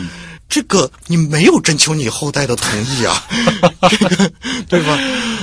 [0.54, 3.26] 这个你没有征求你后代的同意啊，
[3.90, 4.32] 这 个
[4.70, 5.00] 对吧？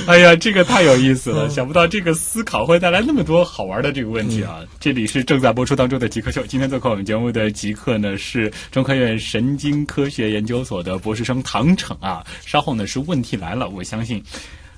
[0.07, 4.61] 哎呀，这个太有意思了，想不到这个思考会带来那么多好玩的这个问题啊！
[4.79, 12.25] 这里是正在播出当中的极客秀，今天做客我们节目的极客呢是中科院神经科学研究所的博士生唐骋啊。
[12.45, 14.23] 稍后呢是问题来了，我相信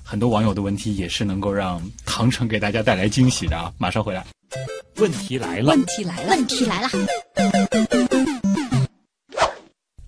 [0.02, 3.72] 很多网友的问题也是能够让唐骋给大家带来惊喜的啊！
[3.78, 4.26] 马上回来，
[4.96, 6.90] 问题来了，问题来了，问题来了。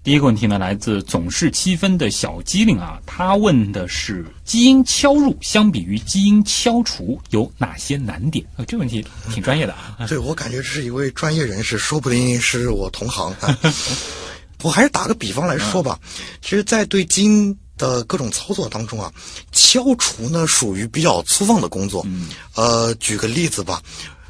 [0.06, 8.46] 第一个问题呢，来自总是七分的小机灵啊，他问的是基因敲入相比于基因敲除有哪些难点？
[8.56, 9.98] 呃，这个问题挺专业的啊。
[10.08, 13.58] 对，我感觉这是一位专业人士，说不定是我同行啊。
[14.62, 16.00] 我还是打个比方来说吧，
[16.40, 19.12] 其实，在对基因的各种操作当中啊，
[19.52, 22.04] 敲除呢属于比较粗放的工作。
[22.06, 22.30] 嗯。
[22.54, 23.82] 呃，举个例子吧。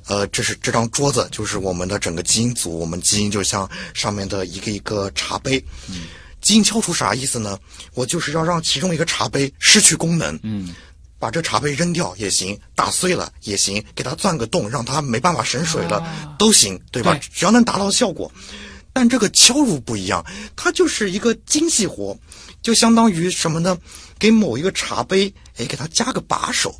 [0.07, 5.63] 呃，这是这张桌子，就是我们的整个基因组，我们基因就像上面的一个一个茶杯。
[5.89, 6.03] 嗯，
[6.41, 7.57] 基因敲除啥意思呢？
[7.93, 10.75] 我就是要让其中一个茶杯失去功能，嗯，
[11.17, 17.13] 把这茶杯扔掉也行，打碎了也行，给它钻个洞，让它没办法省水了、都行，对吧？
[17.15, 18.31] 对只要能达到效果。
[18.93, 20.23] 但这个敲入不一样，
[20.55, 22.17] 它就是一个精细活，
[22.61, 23.77] 就相当于什么呢？
[24.17, 26.73] 给某一个茶杯，哎，给它加个把手，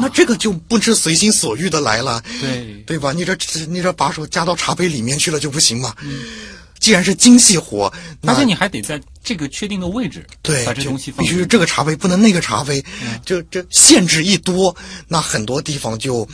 [0.00, 3.12] 那这个就不是随心所欲的来了，对对吧？
[3.12, 3.36] 你这
[3.68, 5.94] 你这把手加到茶杯里面去了就不行嘛。
[6.78, 7.92] 既然是精细活，
[8.22, 11.22] 而且你还得在这个确定的位置，对，把这东西放。
[11.22, 12.82] 必须是这个茶杯，不能那个茶杯。
[13.22, 14.74] 就这限制一多，
[15.06, 16.26] 那很多地方就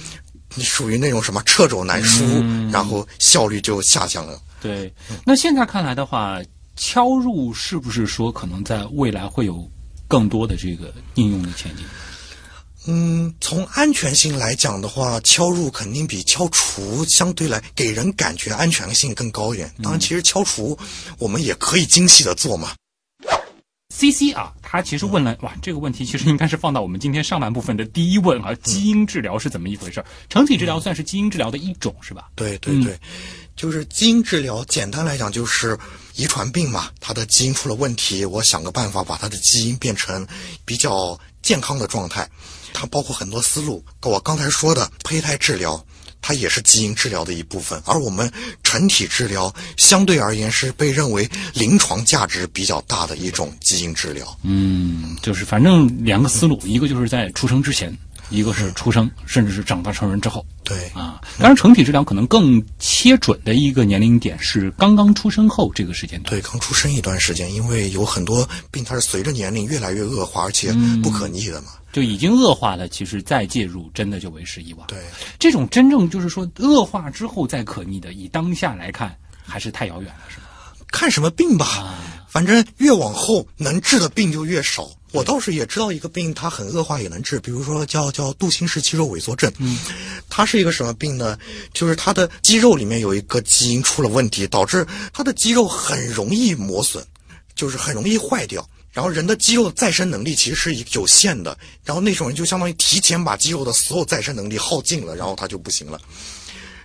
[0.59, 2.25] 属于那种什么掣肘难舒，
[2.71, 4.41] 然后效率就下降了。
[4.63, 4.95] 对，
[5.25, 6.41] 那现在看来的话，
[6.77, 9.69] 敲入是不是说可能在未来会有
[10.07, 11.85] 更多的这个应用的前景？
[12.87, 19.73] 嗯，从安全性来讲的话，敲入肯定比敲除相对来给人感觉安全性更高一点。
[19.83, 20.79] 当然，其实敲除
[21.19, 22.73] 我们也可以精细的做嘛。
[23.95, 30.07] C C 啊，他其实问了哇，这个问题其实应该是放到我们今天上半部分的第一问啊，基因治疗是怎么一回事儿？
[30.29, 32.29] 成体治疗算是基因治疗的一种是吧？
[32.35, 32.99] 对对对，
[33.57, 35.79] 就是基因治疗，简单来讲就是
[36.15, 40.27] 遗传病嘛，它的基因出了问题，我想个办法把它的基因变成
[40.65, 42.29] 比较健康的状态。
[42.79, 45.83] 它包括很多思路，我刚才说的胚胎治疗。
[46.23, 48.29] 它也是基因治疗的一部分，而我们
[48.65, 54.37] 成体治疗相对而言是被认为临床价值比较大的一种基因治疗。
[54.43, 57.97] 嗯，就是反正两个思路，一个就是在出生之前，
[58.29, 61.21] 一个是出生甚至是长大成人之后对，啊。
[61.39, 66.31] 当然，成体治疗可能更切准的一个年龄点是刚刚出生后这个时间段。
[66.31, 70.73] 对，刚出生一段时间，因为有很多病它是随着年龄越来越恶化，而且
[71.03, 71.69] 不可逆的嘛。
[71.93, 74.87] 就已经恶化了，其实再介入真的就为时已晚。
[74.89, 74.99] 对，
[75.39, 79.17] 这种真正就是说恶化之后再可逆的，以当下来看
[79.47, 80.43] 还是太遥远了，是吧？
[80.93, 81.95] 看什么病吧，
[82.29, 84.89] 反正越往后能治的病就越少。
[85.17, 89.51] 我倒是也知道一个病，它很恶化也能治，比如说叫叫杜兴氏肌肉萎缩症。
[89.57, 89.79] 嗯，
[90.29, 91.39] 它是一个什么病呢？
[91.73, 97.03] 就是它的肌肉里面有一个基因出了问题，导致它的肌肉很容易磨损，
[97.55, 98.69] 就是很容易坏掉。
[98.93, 106.01] 然后人的肌肉再生能力其实是有限的，然后那种人就相当于提前把肌肉的所有再生能力耗尽了，然后他就不行了。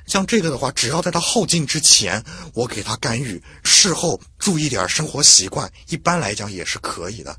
[0.08, 2.22] 像这个的话，只要在他耗尽之前，
[2.54, 7.34] 我给他干预，事后注意点生活习惯，一般来讲也是可以的。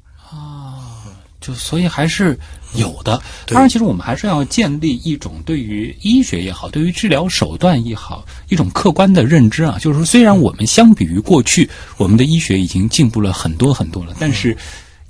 [1.42, 2.38] 就所以还是
[2.74, 3.20] 有的。
[3.46, 9.76] 当然，其实我们还是要建立一种对于医学也好，对于治疗手段也好，一种客观的认知啊。
[9.78, 11.68] 就是说，虽然我们相比于过去，
[11.98, 14.56] 我们的医学已经进步了很多很多了，但是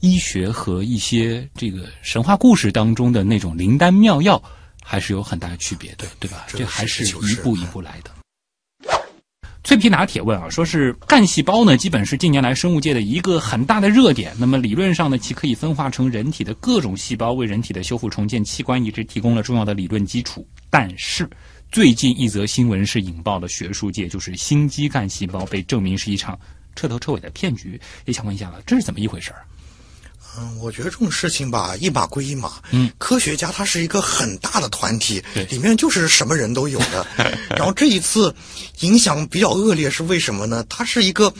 [0.00, 4.42] 医学和一些这个神话故事当中的那种灵丹妙药，
[4.82, 6.46] 还是有很大的区别的，对吧？
[6.48, 8.10] 这还是一步一步来的。
[9.64, 14.32] 脆皮拿铁问啊，说是干细胞呢，基本是近年来生物界的一个很大的热点。
[14.36, 20.44] 那么理论上呢，其可以分化成人体的各种细胞，为人体的修复重建器官移植提供了重要的理论基础。
[20.68, 21.30] 但是，
[21.70, 26.36] 最近一则新闻是引爆了学术界，就是心肌干细胞被证明是一场
[26.74, 27.80] 彻头彻尾的骗局。
[28.04, 29.44] 也想问一下了，这是怎么一回事儿？
[30.38, 32.52] 嗯，我觉得这种事情吧，一码归一码。
[32.70, 37.06] 嗯，科学家他是一个很大的团体，里面就是什么人都有的。
[37.50, 38.34] 然后这一次
[38.80, 40.64] 影响比较恶劣是为什么呢？
[40.68, 41.32] 他是一个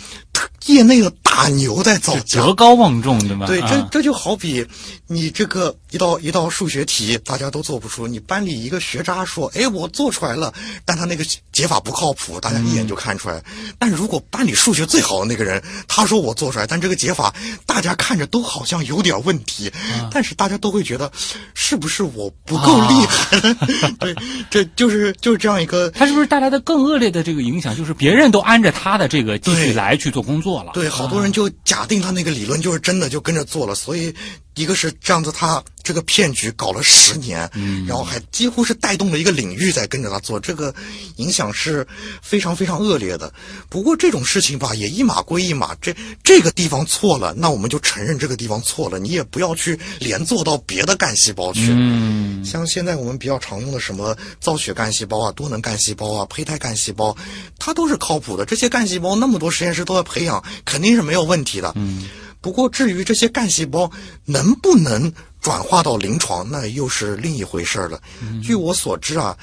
[0.66, 2.40] 业内的大牛在造假。
[2.40, 3.46] 德高望重，对吧？
[3.46, 4.66] 对，这啊这就好比
[5.06, 10.52] 你这个一道一道数学题，大家都做不出，你班里一个学渣说：“哎，我做出来了。”
[10.84, 13.42] 但他那个解法不靠谱，大家一眼就看出来。
[13.78, 17.34] 但如果班里数学最好的那个人，他说我做出来，但这个解法
[17.66, 19.70] 大家看着都好像有点问题，
[20.10, 21.10] 但是大家都会觉得
[21.54, 23.54] 是不是我不够厉害？
[24.00, 24.14] 对，
[24.50, 30.72] 这就是就是这样一个 他是不是带来的更恶劣的这个影响，就是别人都按着他的这个继续来去做工作了？
[30.74, 33.74] 对，好多人就假定他那个理论就是真的，就跟着做了。
[33.74, 34.14] 所以，
[34.54, 37.50] 一个是这样子，他这个骗局搞了十年，
[37.86, 40.74] 然后还几乎是带动了一个领域在跟着他做，这个
[41.16, 41.86] 影响是
[42.20, 43.32] 非常非常恶劣的。
[43.70, 51.68] 不过这种事情吧，也一码归一码，这这个地方错了，那我们就承认这个地方错了，你也不要去连做到别的干细胞去。
[51.70, 57.16] 嗯，像现在我们比较常用的什么造血干细胞啊、多能干细胞啊、胚胎干细胞，
[57.58, 58.44] 它都是靠谱的。
[58.44, 61.72] 这些干细胞那么多实验室都在培养，肯定是没有问题的。
[61.76, 62.04] 嗯。
[62.42, 63.90] 不过至于这些干细胞
[64.26, 67.98] 能不能转化到临床，那又是另一回事儿了。
[68.42, 69.34] 据我所知啊。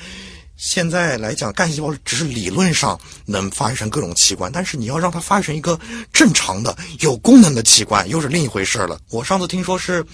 [0.62, 5.80] 现在来讲，干细胞只是理论上能发育成各种器官，但是你要让它发育成一个
[6.12, 9.00] 正常的、有功能的器官，又是另一回事儿了。
[9.10, 10.06] 我上次听说是，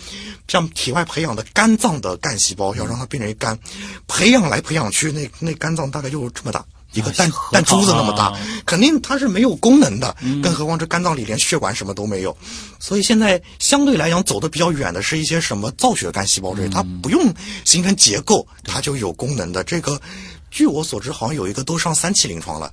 [0.48, 3.58] 像体外培养的肝脏的干细胞，要让它变成一肝，
[4.06, 6.64] 培养来培养去，那那肝脏大概就这么大，
[6.96, 8.34] 一个弹、核弹珠子那么大
[8.66, 10.16] 肯定它是没有功能的。
[10.42, 12.36] 更何况这肝脏里连血管什么都没有，
[12.80, 17.32] 所以现在相对来讲走的比较远的是一些什么造血干细胞类，它不用
[17.66, 19.64] 形成结构，它就有功能的。
[19.64, 20.02] 这个，
[20.50, 22.72] 据我所知，好像有一个都上三期临床了。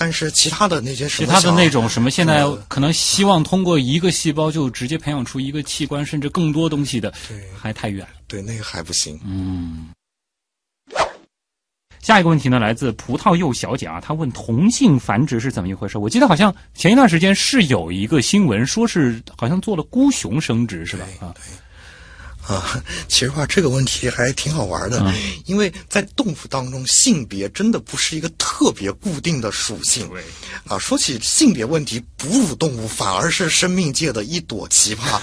[0.00, 8.06] 但是其他的那些什么其他的那种什么，现在可能希望通过一个细胞就直接培养出一个器官，甚至更多东西的，对还太远。
[8.28, 9.18] 对那个还不行。
[12.08, 15.98] 下一个问题呢，来自葡萄柚小姐啊，她问同性繁殖是怎么一回事？
[15.98, 21.04] 我记得好像前一段时间是有一个新闻，说是好像做了孤雄生殖，是吧？
[21.20, 21.34] 啊，
[22.48, 30.08] 啊，其实话这个问题还挺好玩的，因为在动物当中，性别真的不是一个特别固定的属性。
[30.08, 30.24] 对，
[30.66, 35.20] 啊，说起性别问题，哺乳动物反而是生命界的一朵奇葩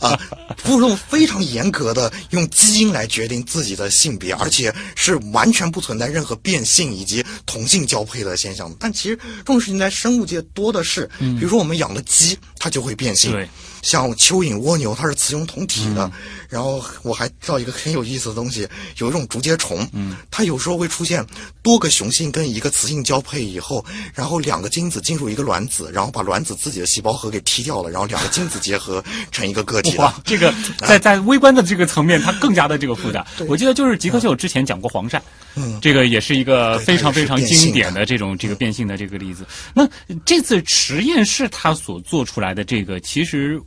[0.00, 0.16] 啊！
[0.62, 8.72] 哺乳动物非常严格的用基因来决定自己的性别，而且是完全不存在任何变性以及同性交配的现象。
[8.78, 13.32] 但其实这种事情在生物界多的是，比如说我们养的鸡，它就会变性。
[13.32, 13.48] 对。
[13.82, 16.10] 像蚯蚓、蜗牛，它是雌雄同体的。
[16.48, 18.66] 然后我还知道一个很有意思的东西，
[18.98, 21.24] 有一种竹节虫，嗯，它有时候会出现
[21.62, 33.24] 多个雄性跟一个雌性交配以后，然后两个精子进入一个卵子，然后把卵子自己的细胞核给踢掉了，然后两个精子结合成一个个体哇。，这个 在在微观的这个层面，它更加的这个复杂。
[33.46, 35.20] 我记得就是极客秀之前讲过黄鳝，
[35.54, 39.46] 嗯这个也是一个非常非常经典的这种这个变性的这个例子。
[39.72, 39.88] 那
[40.24, 43.60] 这次实验室它所做出来的这个，其实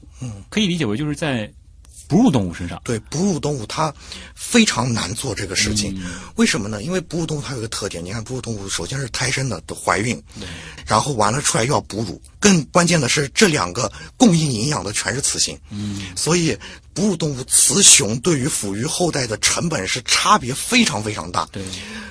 [0.50, 1.52] 可以理解为就是在
[2.08, 2.80] 哺乳动物身上。
[2.84, 3.92] 对哺乳动物，它
[4.36, 6.00] 非常难做这个事情。
[6.36, 6.84] 为什么呢？
[6.84, 10.22] 因为哺乳动物它有个特点，你看哺乳动物首先是胎生的，都怀孕，
[10.86, 15.58] 然后完了出来又要哺乳，更关键的是这两个供应营养的全是雌性。
[15.70, 16.56] 嗯，所以
[16.94, 21.48] 哺乳动物雌雄对于抚育后代的成本是差别非常非常大。
[21.52, 21.64] 对，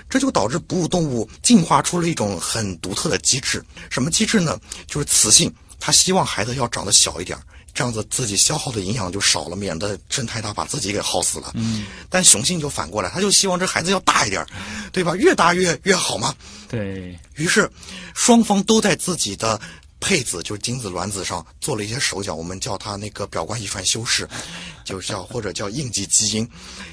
[0.09, 3.63] 这就导致哺乳动物进化出了一种很独特的机制。
[3.91, 4.59] 什么机制呢？
[4.89, 5.53] 就是雌性，
[5.85, 7.43] 它希望孩子要长得小一点儿，
[7.75, 11.51] 这样子自己消耗的营养就少了，免得真太大把自己给耗死了。
[11.55, 11.85] 嗯。
[12.09, 14.47] 但雄性就反过来，他就希望这孩子要大一点儿，
[14.93, 15.17] 对吧？
[15.17, 16.33] 越大越越好嘛。
[16.69, 17.69] 对，于是，
[18.15, 19.61] 双方都在自己的
[20.03, 24.29] 配子，就是精子、卵子上做了一些手脚，我们叫它那个表观遗传修饰，
[24.85, 26.47] 就叫或者叫应激基因。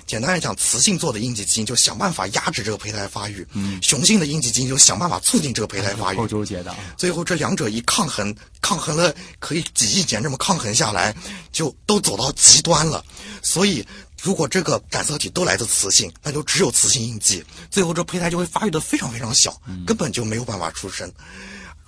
[0.05, 6.28] 简单来讲，雌性做的应激基因就想办法压制这个胚胎发育，嗯，雄性的应激基因就想办法促进这个胚胎发育够。
[6.28, 6.78] 纠结的啊。
[6.95, 11.16] 最后这两者一抗衡，抗衡了可以几亿年这么抗衡下来，
[11.51, 13.03] 就都走到极端了。
[13.41, 13.84] 所以，
[14.22, 21.12] 如果这个染色体都来自雌性，那就只有雌性印记，最后这胚胎就会发育的非常非常小，根本就没有办法出生。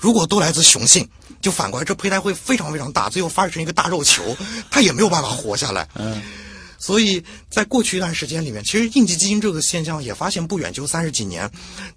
[0.02, 1.08] 如果都来自雄性，
[1.40, 4.36] 就反过来这胚胎会非常非常大，最后发育成一个大肉球，
[4.72, 5.88] 它也没有办法活下来。
[5.94, 6.20] 嗯。
[6.80, 11.48] 所以在过去一段时间里面，其实应激基因这个现象也发现不远，就三十几年，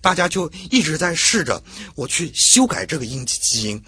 [0.02, 1.60] 大家就一直在试着
[1.94, 3.82] 我去修改这个应激基因。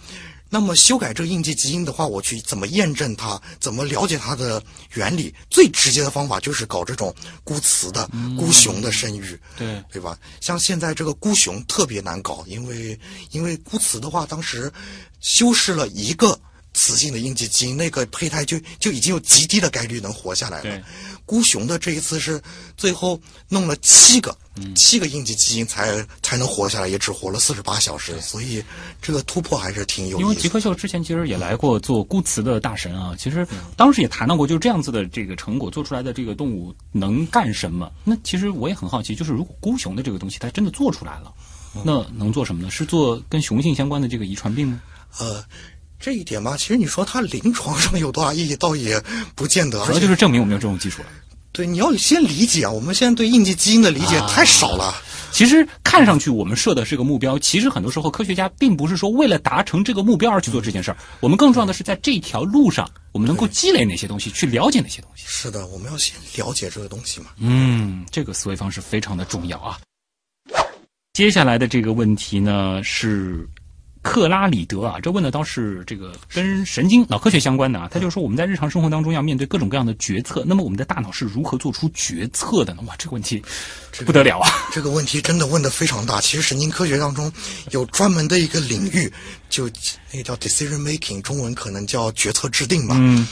[0.49, 4.62] 那么修改这个应激基因的话，我去怎么验证它，怎么了解它的
[4.94, 5.34] 原理？
[5.51, 9.38] 最直接的方法就是搞这种孤雌的、孤雄的生育。
[9.57, 10.16] 对对吧？
[10.40, 12.99] 像现在这个孤雄特别难搞，因为
[13.32, 14.72] 因为孤雌的话，当时
[15.20, 16.38] 修饰了一个
[16.77, 20.85] 雌性的应激基因，那个胚胎就就已经有极低的概率能活下来了对。
[21.24, 22.41] 孤雄的这一次是
[22.77, 24.37] 最后弄了七个，
[24.77, 28.62] 七个应激基因才才能活下来，也只活了四十八小时，所以
[29.03, 30.43] 这个突破还是挺有因为意思的。
[30.43, 33.45] 吉克秀之前其实也来过做孤雌的大神啊，其实
[33.77, 37.91] 当时也谈到过，就是这样子的这个成果做出来的这个动物能干什么？
[38.05, 41.35] 那其实我也很好奇，就是如果孤雄的这个东西它真的做出来了，
[41.85, 42.70] 那能做什么呢？
[42.70, 44.81] 是做跟雄性相关的这个遗传病吗？
[45.18, 45.43] 呃，
[45.99, 49.03] 这一点吧，其实你说它临床上有多大意义，倒也
[49.34, 49.84] 不见得。
[49.86, 51.09] 主要就是证明我们有这种技术了。
[51.53, 54.94] 对，你要先理解啊，我们现在对应激基因的理解太少了。
[55.32, 65.24] 其实看上去我们设的是个目标，其实很多时候科学家并不是说为了达成这个目标而去做这件事儿，我们更重要的是在这条路上，我们能够积累哪些东西，去了解哪些东西。
[65.26, 67.26] 是的，我们要先了解这个东西嘛。
[67.38, 69.78] 嗯，这个思维方式非常的重要啊。
[71.14, 73.49] 接下来的这个问题呢是
[74.07, 77.89] 克拉里德啊，这问的倒是这个跟神经脑科学相关的啊。
[77.91, 82.83] 他就说我们在日常生活当中要面对各种各样的决策，那么我们的大脑是如何做出决策的呢？
[82.87, 83.43] 哇，这个问题
[84.07, 84.49] 不得了啊！
[84.73, 86.21] 这个问题真的问的非常大。
[86.21, 87.31] 其实神经科学当中
[87.73, 89.13] 有专门的一个领域，
[89.51, 89.69] 就
[90.13, 92.95] 那个叫 decision making，中文可能叫决策制定吧。
[92.99, 93.27] 嗯，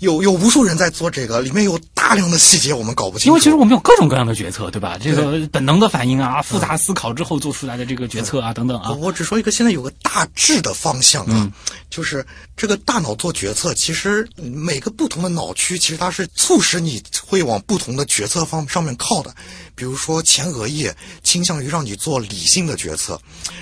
[0.00, 3.28] 有有无数人在做这个，里面有大量的细节我们搞不清楚。
[3.28, 4.98] 因为其实我们有各种各样的决策，对吧？
[5.00, 9.06] 这个本能的反应啊，复杂思考之后做出来的这个决策啊，等等啊我。
[9.06, 11.52] 我只说一个，现在有个大致的方向啊，嗯
[11.88, 12.26] 就是
[12.56, 19.34] 这个大脑做决策，其实每个不同的脑区，其实它是促使你会往不同的决策方上面靠的。
[19.74, 23.20] 比如说前额叶倾向于让你做理性的决策，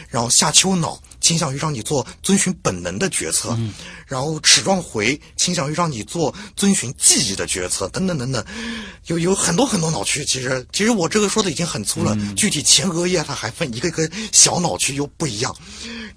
[0.08, 3.58] 然后下丘脑倾向于让你做遵循本能的决策，
[4.06, 8.44] 然后齿状回倾向于让你做遵循记忆的决策，等等等等，
[9.06, 10.22] 有有很多很多脑区。
[10.22, 15.56] 其实其实我这个说的已经很粗了，具体前额叶它还分一个个小脑区又不一样，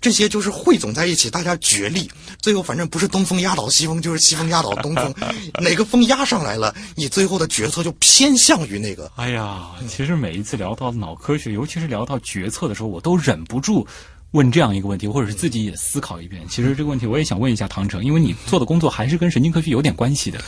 [0.01, 5.16] 这些就是汇总在一起，大家角力，最后反正不是东风压倒西风，就是西风压倒东风，
[5.64, 9.10] 哪个风压上来了，你最后的决策就偏向于那个。
[9.16, 13.88] 哎呀，其实每一次聊到脑科学，尤其是聊到决策的时候，我都忍不住
[14.32, 16.41] 问这样一个问题，或者是自己也思考一遍。
[16.49, 20.39] 其实这个问题我也想问一下唐城，因为你做的工作还是跟神经科学有点关系的。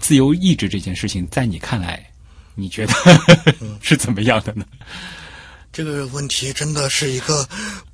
[0.00, 2.04] 自由意志这件事情，在你看来，
[2.54, 2.92] 你觉得
[3.80, 4.64] 是怎么样的呢？
[5.70, 7.46] 这个问题真的是一个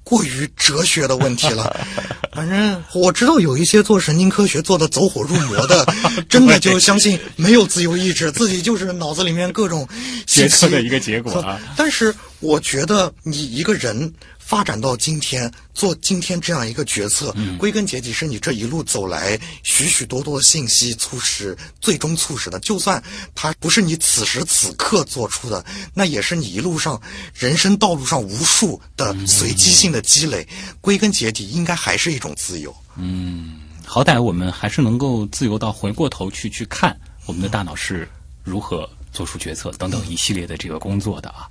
[0.03, 1.77] 过于哲学的问题了。
[2.33, 5.87] 反正我知道有一些做神经科学做的走火入魔的，
[6.29, 9.87] 真的就相信没有自由意志，自己就是脑子里面各种
[10.27, 11.61] 决策的一个结果啊。
[11.77, 14.11] 但是我觉得你一个人
[14.45, 22.61] 发展到今天，做今天这样一个决策，归根结底是你这一路走来许许多多的信息促使，最终促使的。
[22.61, 23.03] 就算
[23.35, 25.65] 它不是你此时此刻做出的，
[25.95, 27.01] 那也是你一路上
[27.33, 30.47] 人生道路上无数的随机性的积累。
[30.83, 32.75] 归根结底，应该还是一种自由。
[32.97, 38.07] 嗯好歹我们还是能够自由到回过头去去看我们的大脑是
[38.43, 41.49] 如何做出决策等等一系列的这个工作的啊。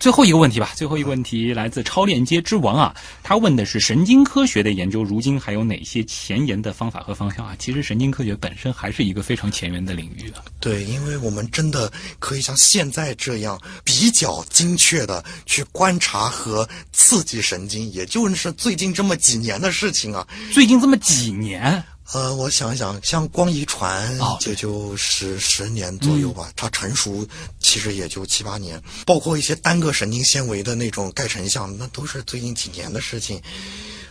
[0.00, 7.56] 最后一个问题吧，最后一个问题来自超链接之王啊，他问的是神经科学的研究，如今还有哪些前沿的方法和方向啊？
[7.58, 10.42] 其实神经科学本身还是一个非常前沿的领域啊。
[10.60, 20.26] 对，因为我们真的可以像现在这样比较精确的去观察和刺激神经，也就是最近这么几年的事情啊。
[20.52, 21.82] 最近这么几年，
[22.12, 27.26] 呃，我想一想，像光遗传哦，也就十十年左右吧，它成熟
[27.60, 33.40] 其实也就七八年，包括一些单个神经纤维的那种钙成像，那都是最近几年的事情。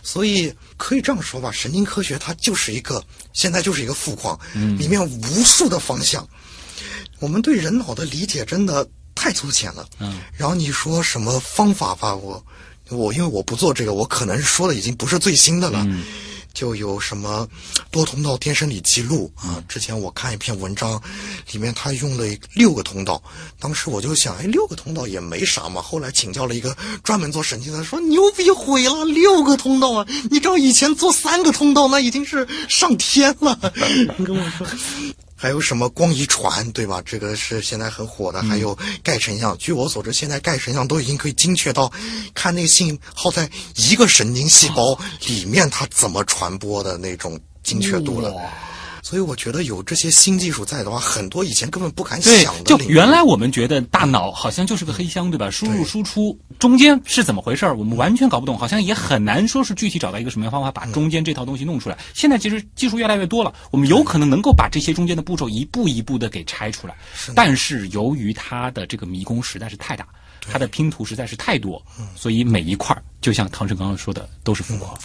[0.02, 4.38] 所以可以这样说吧，神经科学它就是一个现在就是一个富矿，
[4.76, 6.28] 里面无数的方向。
[7.20, 9.88] 我们对人脑的理解真的太粗浅了。
[10.00, 12.44] 嗯，然后你说什么方法吧，我
[12.90, 15.82] 我因为我不做这个，我可能说的已经不是最新的了。
[15.86, 16.04] 嗯
[16.54, 17.46] 就有什么
[17.90, 19.62] 多通道电生理记录啊？
[19.68, 21.02] 之前我看一篇文章，
[21.52, 22.24] 里面他用了
[22.54, 23.22] 六个通道，
[23.58, 25.82] 当时我就想，哎，六个通道也没啥嘛。
[25.82, 30.06] 后来请教了一个专门做神经的，说牛逼毁了，六个通道啊！
[30.30, 33.58] 你知道以前做三个通道那已经是上天了。
[34.16, 34.66] 你 跟我说。
[35.44, 37.02] 还有什么光遗传，对吧？
[37.04, 38.42] 这个是现在很火的。
[38.44, 41.92] 还有钙成像，据我所知，现在钙成像都已经可以精确到
[42.32, 48.34] 看那个信号在一个神经细胞里面它怎么传播的那种精确度了。
[49.04, 52.62] 所以我觉得有这些新技术在的话，很多以前根本不敢想，的。
[52.64, 55.50] 就原来我们觉得大脑好像就是个黑箱，对吧？
[55.50, 61.98] 输入输出中间是怎么回事儿，我们完全搞不懂，好像也很难说是具体找到一个什么样方法把中间这套东西弄出来。
[62.14, 66.96] 现在其实技术越来越多了，我们有可能能够把这些中间的步骤一步一步的给拆出来，
[67.34, 70.06] 但是由于它的这个迷宫实在是太大。
[70.50, 71.82] 它的拼图实在是太多，
[72.14, 74.98] 所以每一块儿就像唐晨刚刚说的，都是疯狂。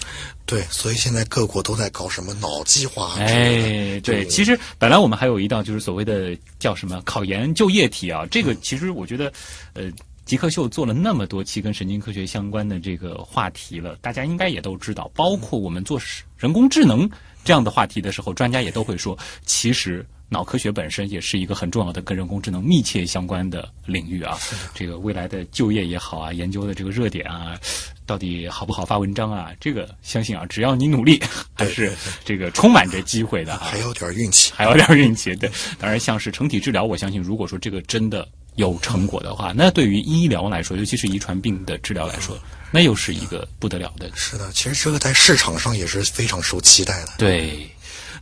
[0.45, 3.15] 对，所以现在各国都在搞什么脑计划。
[3.17, 9.31] 哎，对，其实本来我们还有一道就是所谓的叫什么考研就业题啊，这个其实我觉得，
[9.73, 9.91] 呃。
[10.25, 15.09] 极客秀做了那么多期跟神经科学相关的这个话题了，大家应该也都知道。
[15.15, 15.99] 包括我们做
[16.37, 17.09] 人工智能
[17.43, 24.37] 这样的话题的时候，专家也都会说，其实脑科学本身也是一个很重要的跟人工智能密切相关的领域啊。
[24.75, 27.59] 这个未来的就业也好啊，研究的这个热点啊，
[28.05, 29.51] 到底好不好发文章啊？
[29.59, 31.19] 这个相信啊，只要你努力，
[31.53, 31.91] 还是
[32.23, 33.69] 这个充满着机会的啊。
[33.71, 34.53] 还有点运气。
[34.55, 35.35] 还有点运气。
[35.35, 35.49] 对，
[35.79, 42.37] 当然像是成体治疗，我相信如果说这个真的有成果的话，那对于医疗来说，尤其是遗传病的治疗来说，
[42.69, 44.11] 那又是一个不得了的。
[44.13, 47.13] 是的，其实这个在市场上也是非常受期待的。
[47.17, 47.67] 对。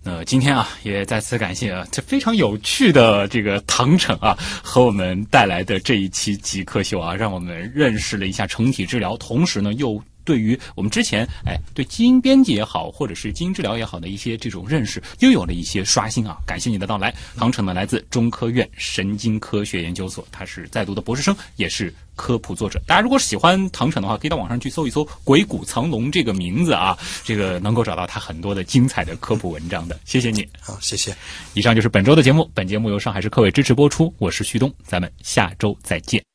[0.08, 16.38] 呃今天啊，也再次感谢啊，这非常有趣的这个唐城啊，和我们带来的这一期极客秀啊，让我们认识了一下成体治疗，同时呢又对于我们之前哎对基因编辑也好，或者是基因治疗也好的一些这种认识，又有了一些刷新啊！
[16.46, 22.82] 感谢你的到来，唐晨呢来自中科院神经科学研究所，他是在读的博士生，也是科普作者。
[22.86, 29.98] 大家如果喜欢唐晨的话，可以到网上去搜一搜“鬼谷藏龙”这个名字啊，这个能够找到他很多的精彩的科普文章的。
[30.04, 30.46] 谢谢你。
[30.60, 31.16] 好，谢谢。
[31.54, 36.28] 以上就是本周的节目，本节目由上海市科委支持播出，我是旭东，咱们下周再见。